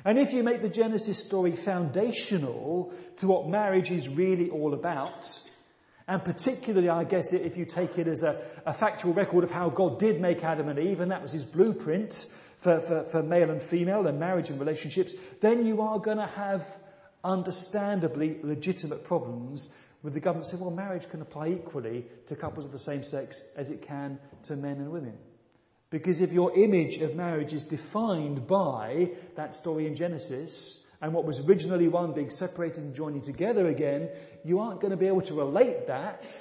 And 0.06 0.20
if 0.20 0.32
you 0.32 0.44
make 0.44 0.62
the 0.62 0.70
Genesis 0.70 1.18
story 1.26 1.56
foundational 1.56 2.94
to 3.18 3.28
what 3.28 3.50
marriage 3.50 3.90
is 3.90 4.08
really 4.08 4.52
all 4.52 4.76
about, 4.76 5.28
and 6.08 6.24
particularly, 6.24 6.88
I 6.88 7.04
guess, 7.04 7.34
if 7.34 7.58
you 7.58 7.66
take 7.66 7.98
it 7.98 8.08
as 8.08 8.22
a, 8.22 8.40
a 8.66 8.74
factual 8.74 9.14
record 9.14 9.44
of 9.44 9.50
how 9.50 9.70
God 9.70 9.98
did 9.98 10.22
make 10.22 10.44
Adam 10.44 10.70
and 10.70 10.78
Eve, 10.78 11.00
and 11.00 11.12
that 11.12 11.24
was 11.24 11.32
his 11.32 11.44
blueprint 11.44 12.14
for, 12.58 12.80
for, 12.80 13.04
for 13.06 13.24
male 13.24 13.50
and 13.50 13.62
female 13.62 14.06
and 14.06 14.20
marriage 14.20 14.52
and 14.52 14.60
relationships, 14.60 15.16
then 15.42 15.66
you 15.66 15.82
are 15.82 16.00
going 16.00 16.18
to 16.18 16.28
have 16.28 16.64
understandably 17.24 18.40
legitimate 18.42 19.06
problems 19.06 19.76
with 20.02 20.14
the 20.14 20.20
government 20.20 20.46
saying, 20.46 20.62
well, 20.62 20.72
marriage 20.72 21.10
can 21.10 21.22
apply 21.22 21.50
equally 21.50 22.06
to 22.28 22.36
couples 22.36 22.66
of 22.66 22.72
the 22.72 22.80
same 22.80 23.04
sex 23.04 23.44
as 23.58 23.72
it 23.72 23.82
can 23.82 24.20
to 24.44 24.56
men 24.56 24.78
and 24.78 24.92
women. 24.92 25.18
Because 25.90 26.22
if 26.22 26.32
your 26.32 26.56
image 26.56 26.98
of 26.98 27.16
marriage 27.16 27.52
is 27.52 27.64
defined 27.64 28.48
by 28.48 29.12
that 29.36 29.56
story 29.56 29.88
in 29.88 29.96
Genesis 29.96 30.86
and 31.02 31.14
what 31.14 31.26
was 31.26 31.48
originally 31.48 31.88
one 31.88 32.14
being 32.14 32.30
separated 32.30 32.84
and 32.84 32.96
joining 32.96 33.22
together 33.22 33.68
again, 33.68 34.10
you 34.46 34.60
aren't 34.60 34.82
going 34.82 34.92
to 34.92 34.98
be 34.98 35.08
able 35.08 35.22
to 35.22 35.34
relate 35.34 35.88
that 35.88 36.32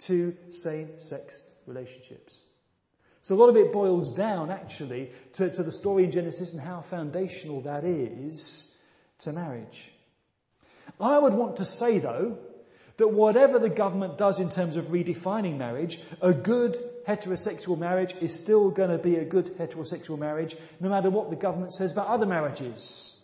to 0.00 0.36
same 0.50 1.00
sex 1.00 1.42
relationships. 1.66 2.44
So 3.22 3.36
a 3.36 3.38
lot 3.38 3.48
of 3.48 3.56
it 3.56 3.72
boils 3.72 4.14
down 4.14 4.50
actually 4.50 5.12
to, 5.34 5.48
to 5.48 5.62
the 5.62 5.72
story 5.72 6.04
in 6.04 6.10
Genesis 6.10 6.52
and 6.52 6.60
how 6.60 6.80
foundational 6.80 7.62
that 7.62 7.84
is 7.84 8.71
to 9.22 9.32
marriage. 9.32 9.90
I 11.00 11.18
would 11.18 11.34
want 11.34 11.56
to 11.56 11.64
say 11.64 11.98
though, 11.98 12.38
that 12.98 13.08
whatever 13.08 13.58
the 13.58 13.70
government 13.70 14.18
does 14.18 14.38
in 14.38 14.50
terms 14.50 14.76
of 14.76 14.86
redefining 14.86 15.56
marriage, 15.56 15.98
a 16.20 16.32
good 16.32 16.76
heterosexual 17.06 17.78
marriage 17.78 18.14
is 18.20 18.38
still 18.38 18.70
going 18.70 18.90
to 18.90 18.98
be 18.98 19.16
a 19.16 19.24
good 19.24 19.56
heterosexual 19.58 20.18
marriage, 20.18 20.54
no 20.78 20.88
matter 20.88 21.10
what 21.10 21.30
the 21.30 21.36
government 21.36 21.72
says 21.72 21.92
about 21.92 22.08
other 22.08 22.26
marriages. 22.26 23.18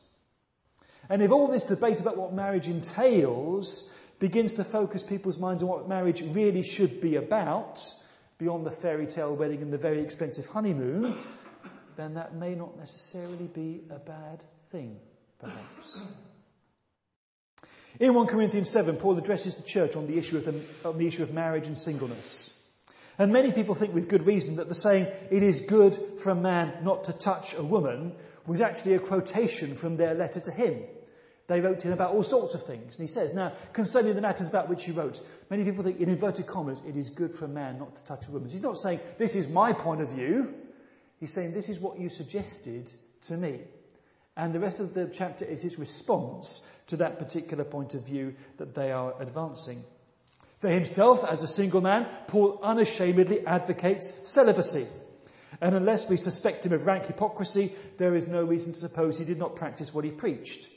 And 1.10 1.22
if 1.22 1.30
all 1.30 1.48
this 1.48 1.64
debate 1.64 2.00
about 2.00 2.16
what 2.16 2.32
marriage 2.32 2.68
entails 2.68 3.94
begins 4.18 4.54
to 4.54 4.64
focus 4.64 5.02
people's 5.02 5.38
minds 5.38 5.62
on 5.62 5.68
what 5.68 5.88
marriage 5.88 6.22
really 6.22 6.62
should 6.62 7.00
be 7.00 7.16
about, 7.16 7.80
beyond 8.38 8.64
the 8.64 8.70
fairy 8.70 9.06
tale 9.06 9.34
wedding 9.34 9.62
and 9.62 9.72
the 9.72 9.78
very 9.78 10.00
expensive 10.00 10.46
honeymoon, 10.46 11.14
then 11.96 12.14
that 12.14 12.34
may 12.34 12.54
not 12.54 12.76
necessarily 12.78 13.46
be 13.46 13.80
a 13.90 13.98
bad 13.98 14.44
thing, 14.70 14.96
perhaps. 15.38 16.00
In 18.00 18.14
1 18.14 18.26
Corinthians 18.28 18.70
7, 18.70 18.96
Paul 18.96 19.18
addresses 19.18 19.56
the 19.56 19.64
church 19.64 19.96
on 19.96 20.06
the 20.06 20.18
issue 20.18 20.36
of, 20.36 20.44
the, 20.44 20.88
on 20.88 20.98
the 20.98 21.06
issue 21.06 21.24
of 21.24 21.32
marriage 21.32 21.66
and 21.66 21.76
singleness. 21.76 22.54
And 23.18 23.32
many 23.32 23.50
people 23.50 23.74
think 23.74 23.92
with 23.92 24.08
good 24.08 24.24
reason 24.24 24.56
that 24.56 24.68
the 24.68 24.74
saying, 24.74 25.08
it 25.30 25.42
is 25.42 25.62
good 25.62 25.94
for 26.20 26.30
a 26.30 26.36
man 26.36 26.84
not 26.84 27.04
to 27.04 27.12
touch 27.12 27.54
a 27.54 27.62
woman, 27.62 28.12
was 28.46 28.60
actually 28.60 28.94
a 28.94 29.00
quotation 29.00 29.74
from 29.74 29.96
their 29.96 30.14
letter 30.14 30.38
to 30.40 30.52
him. 30.52 30.84
They 31.48 31.60
wrote 31.60 31.80
to 31.80 31.88
him 31.88 31.94
about 31.94 32.14
all 32.14 32.22
sorts 32.22 32.54
of 32.54 32.64
things. 32.64 32.96
And 32.96 33.08
he 33.08 33.12
says, 33.12 33.34
now, 33.34 33.52
concerning 33.72 34.14
the 34.14 34.20
matters 34.20 34.48
about 34.48 34.68
which 34.68 34.84
he 34.84 34.92
wrote, 34.92 35.20
many 35.50 35.64
people 35.64 35.82
think, 35.82 35.98
in 35.98 36.08
inverted 36.08 36.46
commas, 36.46 36.80
it 36.86 36.96
is 36.96 37.10
good 37.10 37.34
for 37.34 37.46
a 37.46 37.48
man 37.48 37.78
not 37.78 37.96
to 37.96 38.04
touch 38.04 38.28
a 38.28 38.30
woman. 38.30 38.50
He's 38.50 38.62
not 38.62 38.78
saying, 38.78 39.00
this 39.18 39.34
is 39.34 39.48
my 39.48 39.72
point 39.72 40.02
of 40.02 40.10
view. 40.10 40.54
He's 41.18 41.32
saying, 41.32 41.52
this 41.52 41.68
is 41.68 41.80
what 41.80 41.98
you 41.98 42.10
suggested 42.10 42.92
to 43.22 43.36
me. 43.36 43.60
And 44.38 44.54
the 44.54 44.60
rest 44.60 44.78
of 44.78 44.94
the 44.94 45.10
chapter 45.12 45.44
is 45.44 45.60
his 45.60 45.80
response 45.80 46.64
to 46.86 46.98
that 46.98 47.18
particular 47.18 47.64
point 47.64 47.94
of 47.94 48.06
view 48.06 48.36
that 48.58 48.72
they 48.72 48.92
are 48.92 49.12
advancing. 49.20 49.82
For 50.60 50.68
himself, 50.68 51.24
as 51.24 51.42
a 51.42 51.48
single 51.48 51.80
man, 51.80 52.06
Paul 52.28 52.60
unashamedly 52.62 53.44
advocates 53.44 54.30
celibacy. 54.30 54.86
And 55.60 55.74
unless 55.74 56.08
we 56.08 56.16
suspect 56.16 56.64
him 56.64 56.72
of 56.72 56.86
rank 56.86 57.06
hypocrisy, 57.06 57.72
there 57.96 58.14
is 58.14 58.28
no 58.28 58.44
reason 58.44 58.74
to 58.74 58.78
suppose 58.78 59.18
he 59.18 59.24
did 59.24 59.38
not 59.38 59.56
practice 59.56 59.92
what 59.92 60.04
he 60.04 60.12
preached. 60.12 60.68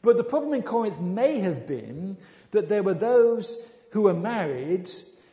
But 0.00 0.16
the 0.16 0.24
problem 0.24 0.54
in 0.54 0.62
Corinth 0.62 0.98
may 0.98 1.40
have 1.40 1.66
been 1.66 2.16
that 2.52 2.70
there 2.70 2.82
were 2.82 2.94
those 2.94 3.70
who 3.90 4.02
were 4.02 4.14
married 4.14 4.88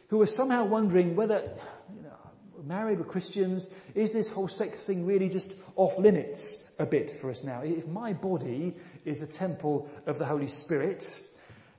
who 0.10 0.18
were 0.18 0.26
somehow 0.26 0.66
wondering 0.66 1.16
whether 1.16 1.50
married, 2.68 3.00
we're 3.00 3.06
Christians. 3.06 3.74
Is 3.96 4.12
this 4.12 4.32
whole 4.32 4.48
sex 4.48 4.86
thing 4.86 5.06
really 5.06 5.30
just 5.30 5.56
off 5.76 5.98
limits 5.98 6.72
a 6.80 6.86
bit 6.86 7.12
for 7.12 7.30
us 7.30 7.44
now? 7.44 7.62
If 7.62 7.88
my 7.88 8.14
body 8.14 8.74
is 9.06 9.22
a 9.22 9.28
temple 9.28 9.90
of 10.06 10.20
the 10.20 10.26
Holy 10.26 10.48
Spirit, 10.48 11.20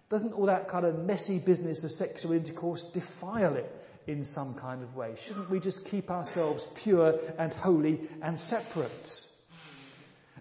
doesn't 0.08 0.32
all 0.32 0.46
that 0.46 0.68
kind 0.68 0.86
of 0.86 0.98
messy 0.98 1.38
business 1.38 1.84
of 1.84 1.92
sexual 1.92 2.32
intercourse 2.32 2.90
defile 2.92 3.56
it 3.56 3.70
in 4.06 4.24
some 4.24 4.54
kind 4.54 4.82
of 4.82 4.96
way? 4.96 5.14
Shouldn't 5.18 5.50
we 5.50 5.60
just 5.60 5.88
keep 5.88 6.10
ourselves 6.10 6.66
pure 6.76 7.18
and 7.38 7.52
holy 7.52 8.00
and 8.22 8.40
separate? 8.40 9.26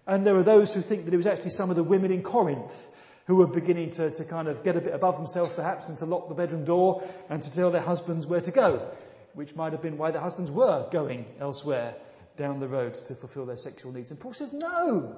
And 0.06 0.26
there 0.26 0.36
are 0.36 0.42
those 0.42 0.74
who 0.74 0.80
think 0.80 1.04
that 1.04 1.12
it 1.12 1.18
was 1.18 1.26
actually 1.26 1.50
some 1.50 1.68
of 1.68 1.76
the 1.76 1.84
women 1.84 2.10
in 2.10 2.22
Corinth 2.22 2.88
who 3.26 3.36
were 3.36 3.46
beginning 3.46 3.90
to, 3.90 4.10
to 4.10 4.24
kind 4.24 4.48
of 4.48 4.64
get 4.64 4.74
a 4.74 4.80
bit 4.80 4.94
above 4.94 5.18
themselves 5.18 5.52
perhaps 5.54 5.90
and 5.90 5.98
to 5.98 6.06
lock 6.06 6.30
the 6.30 6.34
bedroom 6.34 6.64
door 6.64 7.06
and 7.28 7.42
to 7.42 7.54
tell 7.54 7.70
their 7.70 7.82
husbands 7.82 8.26
where 8.26 8.40
to 8.40 8.50
go, 8.50 8.90
which 9.34 9.54
might 9.54 9.72
have 9.72 9.82
been 9.82 9.98
why 9.98 10.10
the 10.10 10.20
husbands 10.20 10.50
were 10.50 10.88
going 10.90 11.26
elsewhere 11.40 11.94
down 12.36 12.60
the 12.60 12.68
road 12.68 12.94
to 12.94 13.14
fulfill 13.14 13.46
their 13.46 13.56
sexual 13.56 13.92
needs. 13.92 14.10
And 14.10 14.20
Paul 14.20 14.32
says, 14.32 14.52
no! 14.52 15.16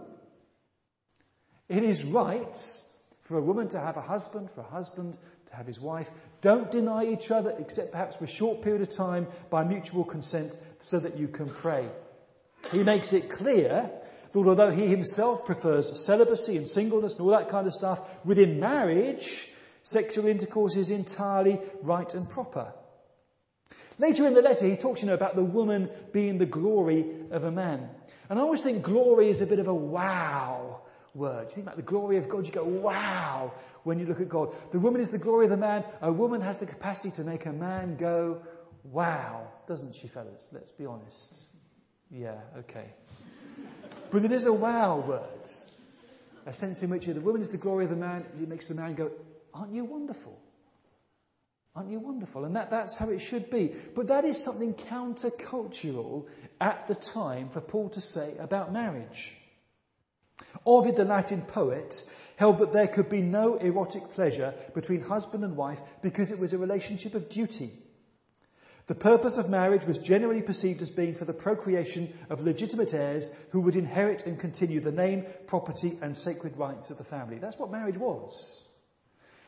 It 1.69 1.85
is 1.85 2.05
right 2.05 2.57
for 3.23 3.39
a 3.39 3.43
woman 3.43 3.69
to 3.69 3.79
have 3.79 3.97
a 3.97 4.01
husband, 4.01 4.51
for 4.51 4.63
a 4.63 4.65
husband 4.65 5.17
to 5.47 5.57
have 5.57 5.67
his 5.67 5.81
wife. 5.81 6.11
Don't 6.41 6.71
deny 6.71 7.05
each 7.07 7.31
other, 7.31 7.55
except 7.59 7.93
perhaps 7.93 8.17
for 8.17 8.25
a 8.25 8.29
short 8.29 8.63
period 8.63 8.83
of 8.83 8.89
time 8.89 9.29
by 9.51 9.63
mutual 9.63 10.05
consent 10.05 10.57
so 10.81 10.99
that 10.99 11.17
you 11.17 11.29
can 11.29 11.49
pray. 11.49 11.89
He 12.73 12.83
makes 12.83 13.13
it 13.13 13.31
clear 13.31 13.91
that 14.33 14.39
although 14.39 14.71
he 14.71 14.87
himself 14.87 15.45
prefers 15.45 16.05
celibacy 16.05 16.57
and 16.57 16.69
singleness 16.69 17.15
and 17.15 17.23
all 17.23 17.39
that 17.39 17.49
kind 17.49 17.67
of 17.67 17.75
stuff, 17.75 18.01
within 18.25 18.61
marriage, 18.61 19.49
sexual 19.83 20.27
intercourse 20.27 20.77
is 20.77 20.91
entirely 20.91 21.61
right 21.83 22.13
and 22.15 22.29
proper. 22.29 22.73
Later 24.01 24.27
in 24.27 24.33
the 24.33 24.41
letter, 24.41 24.67
he 24.67 24.77
talks, 24.77 25.03
you 25.03 25.09
know, 25.09 25.15
about 25.15 25.37
the 25.37 25.45
woman 25.45 25.91
being 26.11 26.39
the 26.39 26.47
glory 26.47 27.05
of 27.31 27.45
a 27.45 27.51
man. 27.51 27.87
And 28.31 28.39
I 28.39 28.43
always 28.43 28.63
think 28.63 28.83
glory 28.83 29.29
is 29.29 29.43
a 29.43 29.47
bit 29.47 29.59
of 29.59 29.69
a 29.69 29.75
wow 29.75 30.81
word. 31.15 31.49
You 31.49 31.57
think 31.57 31.67
about 31.67 31.77
the 31.77 31.83
glory 31.83 32.17
of 32.17 32.27
God, 32.27 32.47
you 32.47 32.53
go, 32.53 32.65
wow, 32.65 33.53
when 33.83 33.99
you 33.99 34.07
look 34.07 34.23
at 34.23 34.31
God. 34.31 34.55
The 34.73 34.79
woman 34.79 35.03
is 35.03 35.11
the 35.11 35.19
glory 35.19 35.45
of 35.45 35.51
the 35.51 35.59
man. 35.59 35.85
A 36.01 36.11
woman 36.11 36.41
has 36.41 36.61
the 36.61 36.65
capacity 36.65 37.11
to 37.17 37.25
make 37.25 37.45
a 37.45 37.53
man 37.53 37.97
go, 37.97 38.41
wow, 38.85 39.49
doesn't 39.69 39.97
she, 39.97 40.09
fellas? 40.09 40.49
Let's 40.51 40.73
be 40.73 40.87
honest. 40.87 41.43
Yeah, 42.11 42.39
okay. 42.61 42.87
but 44.11 44.25
it 44.25 44.33
is 44.33 44.47
a 44.47 44.53
wow 44.53 45.05
word. 45.07 45.51
A 46.47 46.55
sense 46.55 46.83
in 46.83 46.89
which 46.89 47.05
the 47.05 47.21
woman 47.21 47.43
is 47.43 47.51
the 47.51 47.59
glory 47.59 47.85
of 47.85 47.91
the 47.91 47.97
man, 47.97 48.25
it 48.41 48.49
makes 48.49 48.69
the 48.69 48.75
man 48.75 48.95
go, 48.95 49.11
aren't 49.53 49.75
you 49.75 49.85
wonderful? 49.85 50.41
Aren't 51.77 51.91
you 51.91 52.01
wonderful? 52.01 52.45
And 52.45 52.57
that, 52.57 52.71
that's 52.71 52.97
how 52.97 53.11
it 53.11 53.21
should 53.21 53.49
be. 53.51 53.73
But 53.95 54.09
that 54.09 54.25
is 54.25 54.43
something 54.43 54.75
countercultural 54.75 56.27
at 56.61 56.89
the 56.89 56.95
time 56.95 57.49
for 57.51 57.61
Paul 57.61 57.91
to 57.91 58.01
say 58.01 58.37
about 58.39 58.73
marriage. 58.73 59.33
Ovid, 60.67 60.97
the 60.97 61.05
Latin 61.05 61.43
poet, 61.43 62.03
held 62.37 62.59
that 62.59 62.73
there 62.73 62.89
could 62.89 63.09
be 63.09 63.23
no 63.23 63.57
erotic 63.57 64.03
pleasure 64.15 64.55
between 64.75 65.03
husband 65.03 65.45
and 65.45 65.57
wife 65.57 65.81
because 66.03 66.33
it 66.33 66.41
was 66.41 66.53
a 66.53 66.59
relationship 66.59 67.15
of 67.15 67.29
duty. 67.29 67.71
The 68.87 68.95
purpose 68.97 69.39
of 69.39 69.49
marriage 69.49 69.85
was 69.85 69.99
generally 69.99 70.43
perceived 70.43 70.83
as 70.83 70.91
being 70.91 71.15
for 71.15 71.25
the 71.25 71.33
procreation 71.33 72.13
of 72.29 72.43
legitimate 72.43 72.93
heirs 72.93 73.33
who 73.51 73.61
would 73.61 73.77
inherit 73.77 74.27
and 74.27 74.41
continue 74.41 74.81
the 74.81 74.91
name, 74.91 75.27
property, 75.47 75.97
and 76.03 76.17
sacred 76.17 76.57
rites 76.57 76.91
of 76.91 76.99
the 76.99 77.05
family. 77.05 77.39
That's 77.39 77.59
what 77.59 77.71
marriage 77.71 77.99
was. 77.99 78.67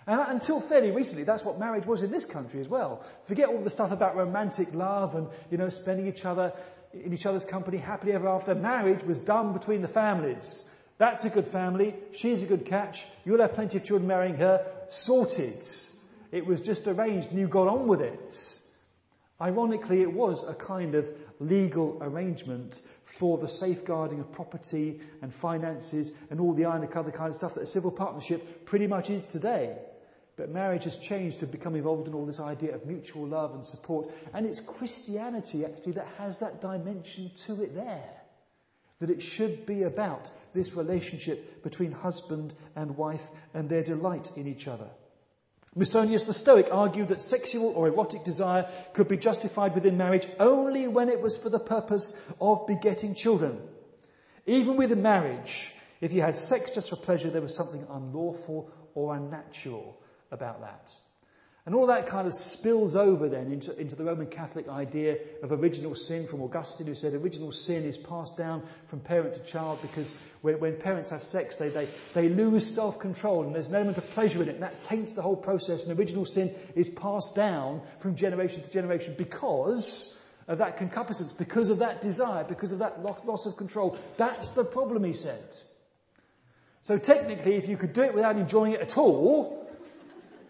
And 0.07 0.21
until 0.21 0.61
fairly 0.61 0.91
recently, 0.91 1.25
that's 1.25 1.45
what 1.45 1.59
marriage 1.59 1.87
was 1.87 2.03
in 2.03 2.11
this 2.11 2.27
country 2.27 2.61
as 2.61 2.69
well. 2.69 3.05
Forget 3.25 3.49
all 3.49 3.61
the 3.61 3.71
stuff 3.71 3.93
about 3.93 4.17
romantic 4.17 4.75
love 4.75 5.15
and, 5.15 5.29
you 5.51 5.59
know, 5.59 5.69
spending 5.69 6.09
each 6.09 6.25
other 6.25 6.53
in 6.93 7.13
each 7.13 7.25
other's 7.25 7.45
company 7.45 7.79
happily 7.79 8.13
ever 8.13 8.29
after. 8.29 8.55
Marriage 8.55 9.03
was 9.05 9.19
done 9.19 9.53
between 9.53 9.83
the 9.83 9.89
families. 9.89 10.69
That's 10.99 11.25
a 11.25 11.31
good 11.31 11.47
family. 11.47 11.95
She's 12.13 12.43
a 12.43 12.47
good 12.47 12.67
catch. 12.67 13.05
You'll 13.25 13.41
have 13.41 13.55
plenty 13.55 13.79
of 13.79 13.85
children 13.85 14.07
marrying 14.07 14.37
her. 14.37 14.67
Sorted. 14.89 15.65
It 16.31 16.47
was 16.47 16.61
just 16.61 16.87
arranged 16.87 17.31
and 17.31 17.39
you 17.39 17.49
got 17.49 17.69
on 17.69 17.87
with 17.87 18.01
it. 18.01 18.59
Ironically, 19.41 20.03
it 20.03 20.13
was 20.13 20.47
a 20.47 20.55
kind 20.55 20.95
of 20.95 21.11
legal 21.41 21.99
arrangement 22.01 22.81
for 23.05 23.39
the 23.39 23.49
safeguarding 23.49 24.21
of 24.21 24.33
property 24.33 25.01
and 25.21 25.35
finances 25.35 26.17
and 26.31 26.41
all 26.41 26.53
the 26.53 26.67
other 26.67 26.87
kind 26.87 27.29
of 27.29 27.35
stuff 27.35 27.55
that 27.55 27.63
a 27.63 27.67
civil 27.67 27.91
partnership 27.91 28.67
pretty 28.67 28.87
much 28.87 29.11
is 29.11 29.27
today. 29.27 29.77
But 30.37 30.51
marriage 30.51 30.85
has 30.85 30.97
changed 30.97 31.41
to 31.41 31.47
become 31.47 31.77
involved 31.77 32.09
in 32.09 32.15
all 32.15 32.25
this 32.25 32.41
idea 32.41 32.75
of 32.75 32.87
mutual 32.87 33.27
love 33.27 33.55
and 33.55 33.65
support. 33.65 34.11
And 34.33 34.47
it's 34.47 34.61
Christianity 34.61 35.65
actually 35.65 35.93
that 35.93 36.09
has 36.19 36.39
that 36.39 36.63
dimension 36.63 37.31
to 37.47 37.63
it 37.63 37.75
there. 37.75 38.11
That 39.01 39.11
it 39.11 39.21
should 39.21 39.67
be 39.67 39.83
about 39.83 40.31
this 40.55 40.75
relationship 40.75 41.63
between 41.63 41.93
husband 41.93 42.55
and 42.75 42.97
wife 42.97 43.27
and 43.53 43.69
their 43.69 43.83
delight 43.83 44.31
in 44.37 44.47
each 44.47 44.69
other. 44.69 44.89
Musonius 45.77 46.27
the 46.27 46.35
Stoic 46.35 46.69
argued 46.71 47.09
that 47.09 47.21
sexual 47.21 47.69
or 47.69 47.89
erotic 47.89 48.25
desire 48.25 48.71
could 48.95 49.09
be 49.09 49.17
justified 49.17 49.75
within 49.75 49.97
marriage 49.97 50.27
only 50.39 50.87
when 50.87 51.09
it 51.09 51.21
was 51.21 51.37
for 51.37 51.49
the 51.49 51.59
purpose 51.59 52.23
of 52.41 52.67
begetting 52.67 53.15
children. 53.15 53.59
Even 54.47 54.77
within 54.77 55.03
marriage, 55.03 55.73
if 56.01 56.13
you 56.13 56.21
had 56.23 56.37
sex 56.37 56.75
just 56.75 56.91
for 56.91 56.97
pleasure, 56.97 57.31
there 57.31 57.43
was 57.43 57.55
something 57.55 57.87
unlawful 57.91 58.71
or 58.95 59.15
unnatural 59.15 59.99
about 60.33 60.63
that. 60.63 60.93
And 61.65 61.77
all 61.77 61.87
that 61.87 62.09
kind 62.09 62.27
of 62.27 62.35
spills 62.35 62.97
over 62.97 63.29
then 63.29 63.53
into, 63.53 63.79
into, 63.79 63.95
the 63.95 64.03
Roman 64.03 64.27
Catholic 64.27 64.69
idea 64.69 65.19
of 65.45 65.53
original 65.53 65.95
sin 65.95 66.27
from 66.27 66.43
Augustine, 66.43 66.89
who 66.89 66.97
said 66.97 67.15
original 67.15 67.53
sin 67.53 67.85
is 67.85 67.97
passed 67.97 68.37
down 68.37 68.65
from 68.89 68.99
parent 68.99 69.35
to 69.35 69.41
child 69.45 69.79
because 69.81 70.13
when, 70.41 70.59
when 70.59 70.77
parents 70.77 71.11
have 71.11 71.23
sex, 71.23 71.59
they, 71.59 71.69
they, 71.69 71.87
they 72.15 72.29
lose 72.29 72.67
self 72.67 72.99
control 72.99 73.45
and 73.45 73.55
there's 73.55 73.69
an 73.69 73.77
element 73.77 73.97
of 73.97 74.11
pleasure 74.11 74.43
in 74.43 74.49
it, 74.49 74.55
and 74.55 74.65
that 74.65 74.81
taints 74.81 75.15
the 75.15 75.23
whole 75.23 75.37
process. 75.37 75.87
And 75.87 75.97
original 75.97 76.25
sin 76.25 76.53
is 76.75 76.89
passed 76.89 77.37
down 77.37 77.83
from 78.01 78.17
generation 78.17 78.63
to 78.65 78.71
generation 78.71 79.15
because 79.17 80.21
of 80.49 80.59
that 80.59 80.79
concupiscence, 80.79 81.33
because 81.33 81.71
of 81.71 81.79
that 81.79 82.03
desire, 82.03 82.43
because 82.43 82.73
of 82.73 82.81
that 82.81 83.05
loss 83.05 83.47
of 83.47 83.57
control. 83.57 83.97
That's 84.17 84.55
the 84.55 84.65
problem, 84.65 85.05
he 85.05 85.13
said. 85.13 85.45
So 86.81 86.99
technically, 86.99 87.55
if 87.55 87.69
you 87.69 87.77
could 87.77 87.93
do 87.93 88.03
it 88.03 88.15
without 88.15 88.37
enjoying 88.37 88.73
it 88.73 88.81
at 88.81 88.99
all, 88.99 89.62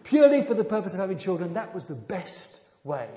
purely 0.03 0.41
for 0.41 0.53
the 0.53 0.63
purpose 0.63 0.93
of 0.93 0.99
having 0.99 1.17
children, 1.17 1.53
that 1.53 1.73
was 1.73 1.85
the 1.85 1.95
best 1.95 2.61
way. 2.83 3.09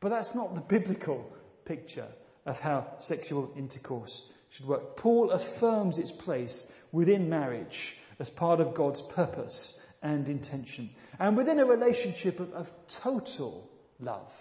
But 0.00 0.10
that's 0.10 0.34
not 0.34 0.54
the 0.54 0.60
biblical 0.60 1.32
picture 1.64 2.08
of 2.44 2.60
how 2.60 2.86
sexual 2.98 3.52
intercourse 3.56 4.28
should 4.50 4.66
work. 4.66 4.96
Paul 4.96 5.30
affirms 5.30 5.98
its 5.98 6.12
place 6.12 6.72
within 6.92 7.28
marriage 7.28 7.96
as 8.18 8.30
part 8.30 8.60
of 8.60 8.74
God's 8.74 9.02
purpose 9.02 9.84
and 10.02 10.28
intention. 10.28 10.90
And 11.18 11.36
within 11.36 11.58
a 11.58 11.64
relationship 11.64 12.40
of, 12.40 12.52
of 12.52 12.70
total 12.88 13.68
love 13.98 14.32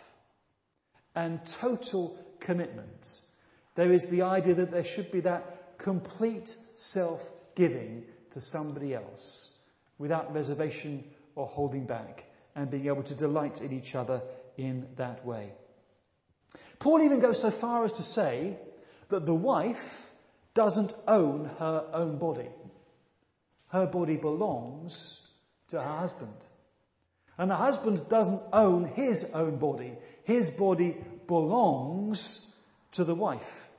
and 1.15 1.45
total 1.45 2.17
commitment, 2.39 3.21
there 3.75 3.91
is 3.91 4.08
the 4.08 4.23
idea 4.23 4.56
that 4.56 4.71
there 4.71 4.84
should 4.84 5.12
be 5.12 5.21
that 5.21 5.78
complete 5.78 6.56
self 6.75 7.28
giving 7.56 8.04
to 8.32 8.41
somebody 8.41 8.93
else 8.93 9.54
without 9.97 10.34
reservation 10.34 11.03
or 11.36 11.47
holding 11.47 11.86
back, 11.86 12.23
and 12.55 12.71
being 12.71 12.88
able 12.88 13.03
to 13.03 13.15
delight 13.15 13.62
in 13.62 13.73
each 13.73 13.95
other 13.95 14.21
in 14.58 14.88
that 14.95 15.25
way. 15.25 15.51
Paul 16.79 17.01
even 17.01 17.19
goes 17.19 17.41
so 17.41 17.51
far 17.51 17.84
as 17.84 17.93
to 17.93 18.03
say 18.03 18.58
that 19.10 19.25
the 19.25 19.34
wife 19.34 20.10
doesn't 20.53 20.93
own 21.08 21.49
her 21.60 21.86
own 21.93 22.17
body. 22.17 22.49
Her 23.67 23.86
body 23.86 24.15
belongs 24.15 25.27
to 25.69 25.81
her 25.81 25.97
husband. 25.97 26.34
And 27.38 27.51
the 27.51 27.55
husband 27.55 28.08
doesn't 28.08 28.41
own 28.53 28.86
his 28.86 29.34
own 29.34 29.58
body. 29.58 29.93
His 30.23 30.51
body 30.51 30.95
belongs 31.27 32.55
to 32.93 33.03
the 33.03 33.15
wife. 33.15 33.69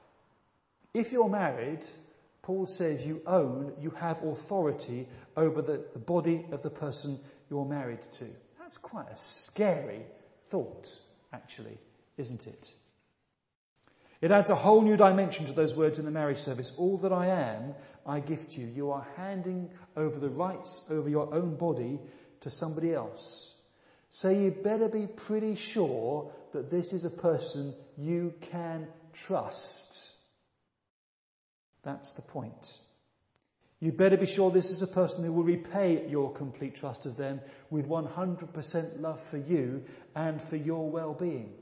If 0.93 1.13
you're 1.13 1.29
married, 1.29 1.87
Paul 2.47 2.67
says 2.67 3.05
you 3.05 3.23
own, 3.27 3.73
you 3.81 3.91
have 3.91 4.23
authority 4.23 5.09
over 5.37 5.63
the, 5.63 5.85
the 5.93 5.99
body 5.99 6.47
of 6.53 6.63
the 6.63 6.71
person 6.71 7.19
you're 7.51 7.65
married 7.65 8.03
to. 8.03 8.25
That's 8.61 8.79
quite 8.79 9.09
a 9.11 9.17
scary 9.17 10.03
thought, 10.47 10.89
actually, 11.33 11.77
isn't 12.17 12.47
it? 12.47 12.73
It 14.21 14.31
adds 14.31 14.51
a 14.51 14.55
whole 14.55 14.83
new 14.83 14.97
dimension 14.97 15.47
to 15.47 15.55
those 15.55 15.75
words 15.75 15.99
in 15.99 16.05
the 16.05 16.13
marriage 16.13 16.39
service. 16.39 16.73
All 16.79 16.99
that 16.99 17.13
I 17.13 17.27
am, 17.27 17.75
I 18.07 18.21
give 18.21 18.49
to 18.51 18.61
you. 18.61 18.69
You 18.69 18.93
are 18.93 19.05
handing 19.17 19.69
over 19.97 20.21
the 20.21 20.31
rights 20.31 20.87
over 20.89 21.09
your 21.09 21.35
own 21.35 21.57
body 21.57 21.99
to 22.43 22.51
somebody 22.51 22.95
else. 22.95 23.53
So 24.11 24.31
you 24.31 24.53
better 24.53 24.89
be 24.89 25.09
pretty 25.09 25.57
sure 25.57 26.31
that 26.53 26.71
this 26.71 26.93
is 26.93 27.05
a 27.05 27.11
person 27.11 27.75
you 27.99 28.35
can 28.53 28.87
trust. 29.13 30.06
That's 31.87 32.13
the 32.13 32.23
point. 32.23 32.79
You 33.79 33.93
better 33.93 34.17
be 34.17 34.27
sure 34.27 34.51
this 34.51 34.73
is 34.73 34.83
a 34.83 34.89
person 34.89 35.25
who 35.25 35.33
will 35.33 35.45
repay 35.45 36.09
your 36.09 36.33
complete 36.33 36.75
trust 36.75 37.07
of 37.07 37.17
them 37.17 37.41
with 37.71 37.89
100% 37.89 39.01
love 39.01 39.21
for 39.21 39.37
you 39.37 39.85
and 40.15 40.43
for 40.43 40.57
your 40.57 40.91
well-being. 40.91 41.53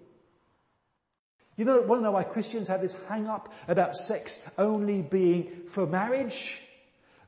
You 1.56 1.66
know, 1.66 1.82
want 1.82 2.00
to 2.00 2.04
know 2.04 2.12
why 2.12 2.24
Christians 2.24 2.68
have 2.68 2.80
this 2.80 2.96
hang 3.08 3.26
up 3.26 3.52
about 3.68 3.98
sex 3.98 4.42
only 4.56 5.02
being 5.02 5.66
for 5.68 5.86
marriage? 5.86 6.58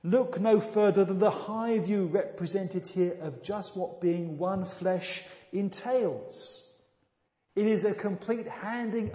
Look 0.03 0.41
no 0.41 0.59
further 0.59 1.05
than 1.05 1.19
the 1.19 1.31
high 1.31 1.79
view 1.79 2.07
represented 2.07 2.89
here 2.89 3.19
of 3.21 3.43
just 3.43 3.77
what 3.77 4.01
being 4.01 4.39
one 4.39 4.65
flesh 4.65 5.23
entails. 5.53 6.67
It 7.57 7.67
is 7.67 7.85
a 7.85 7.95
complete 7.95 8.47
handing 8.47 9.13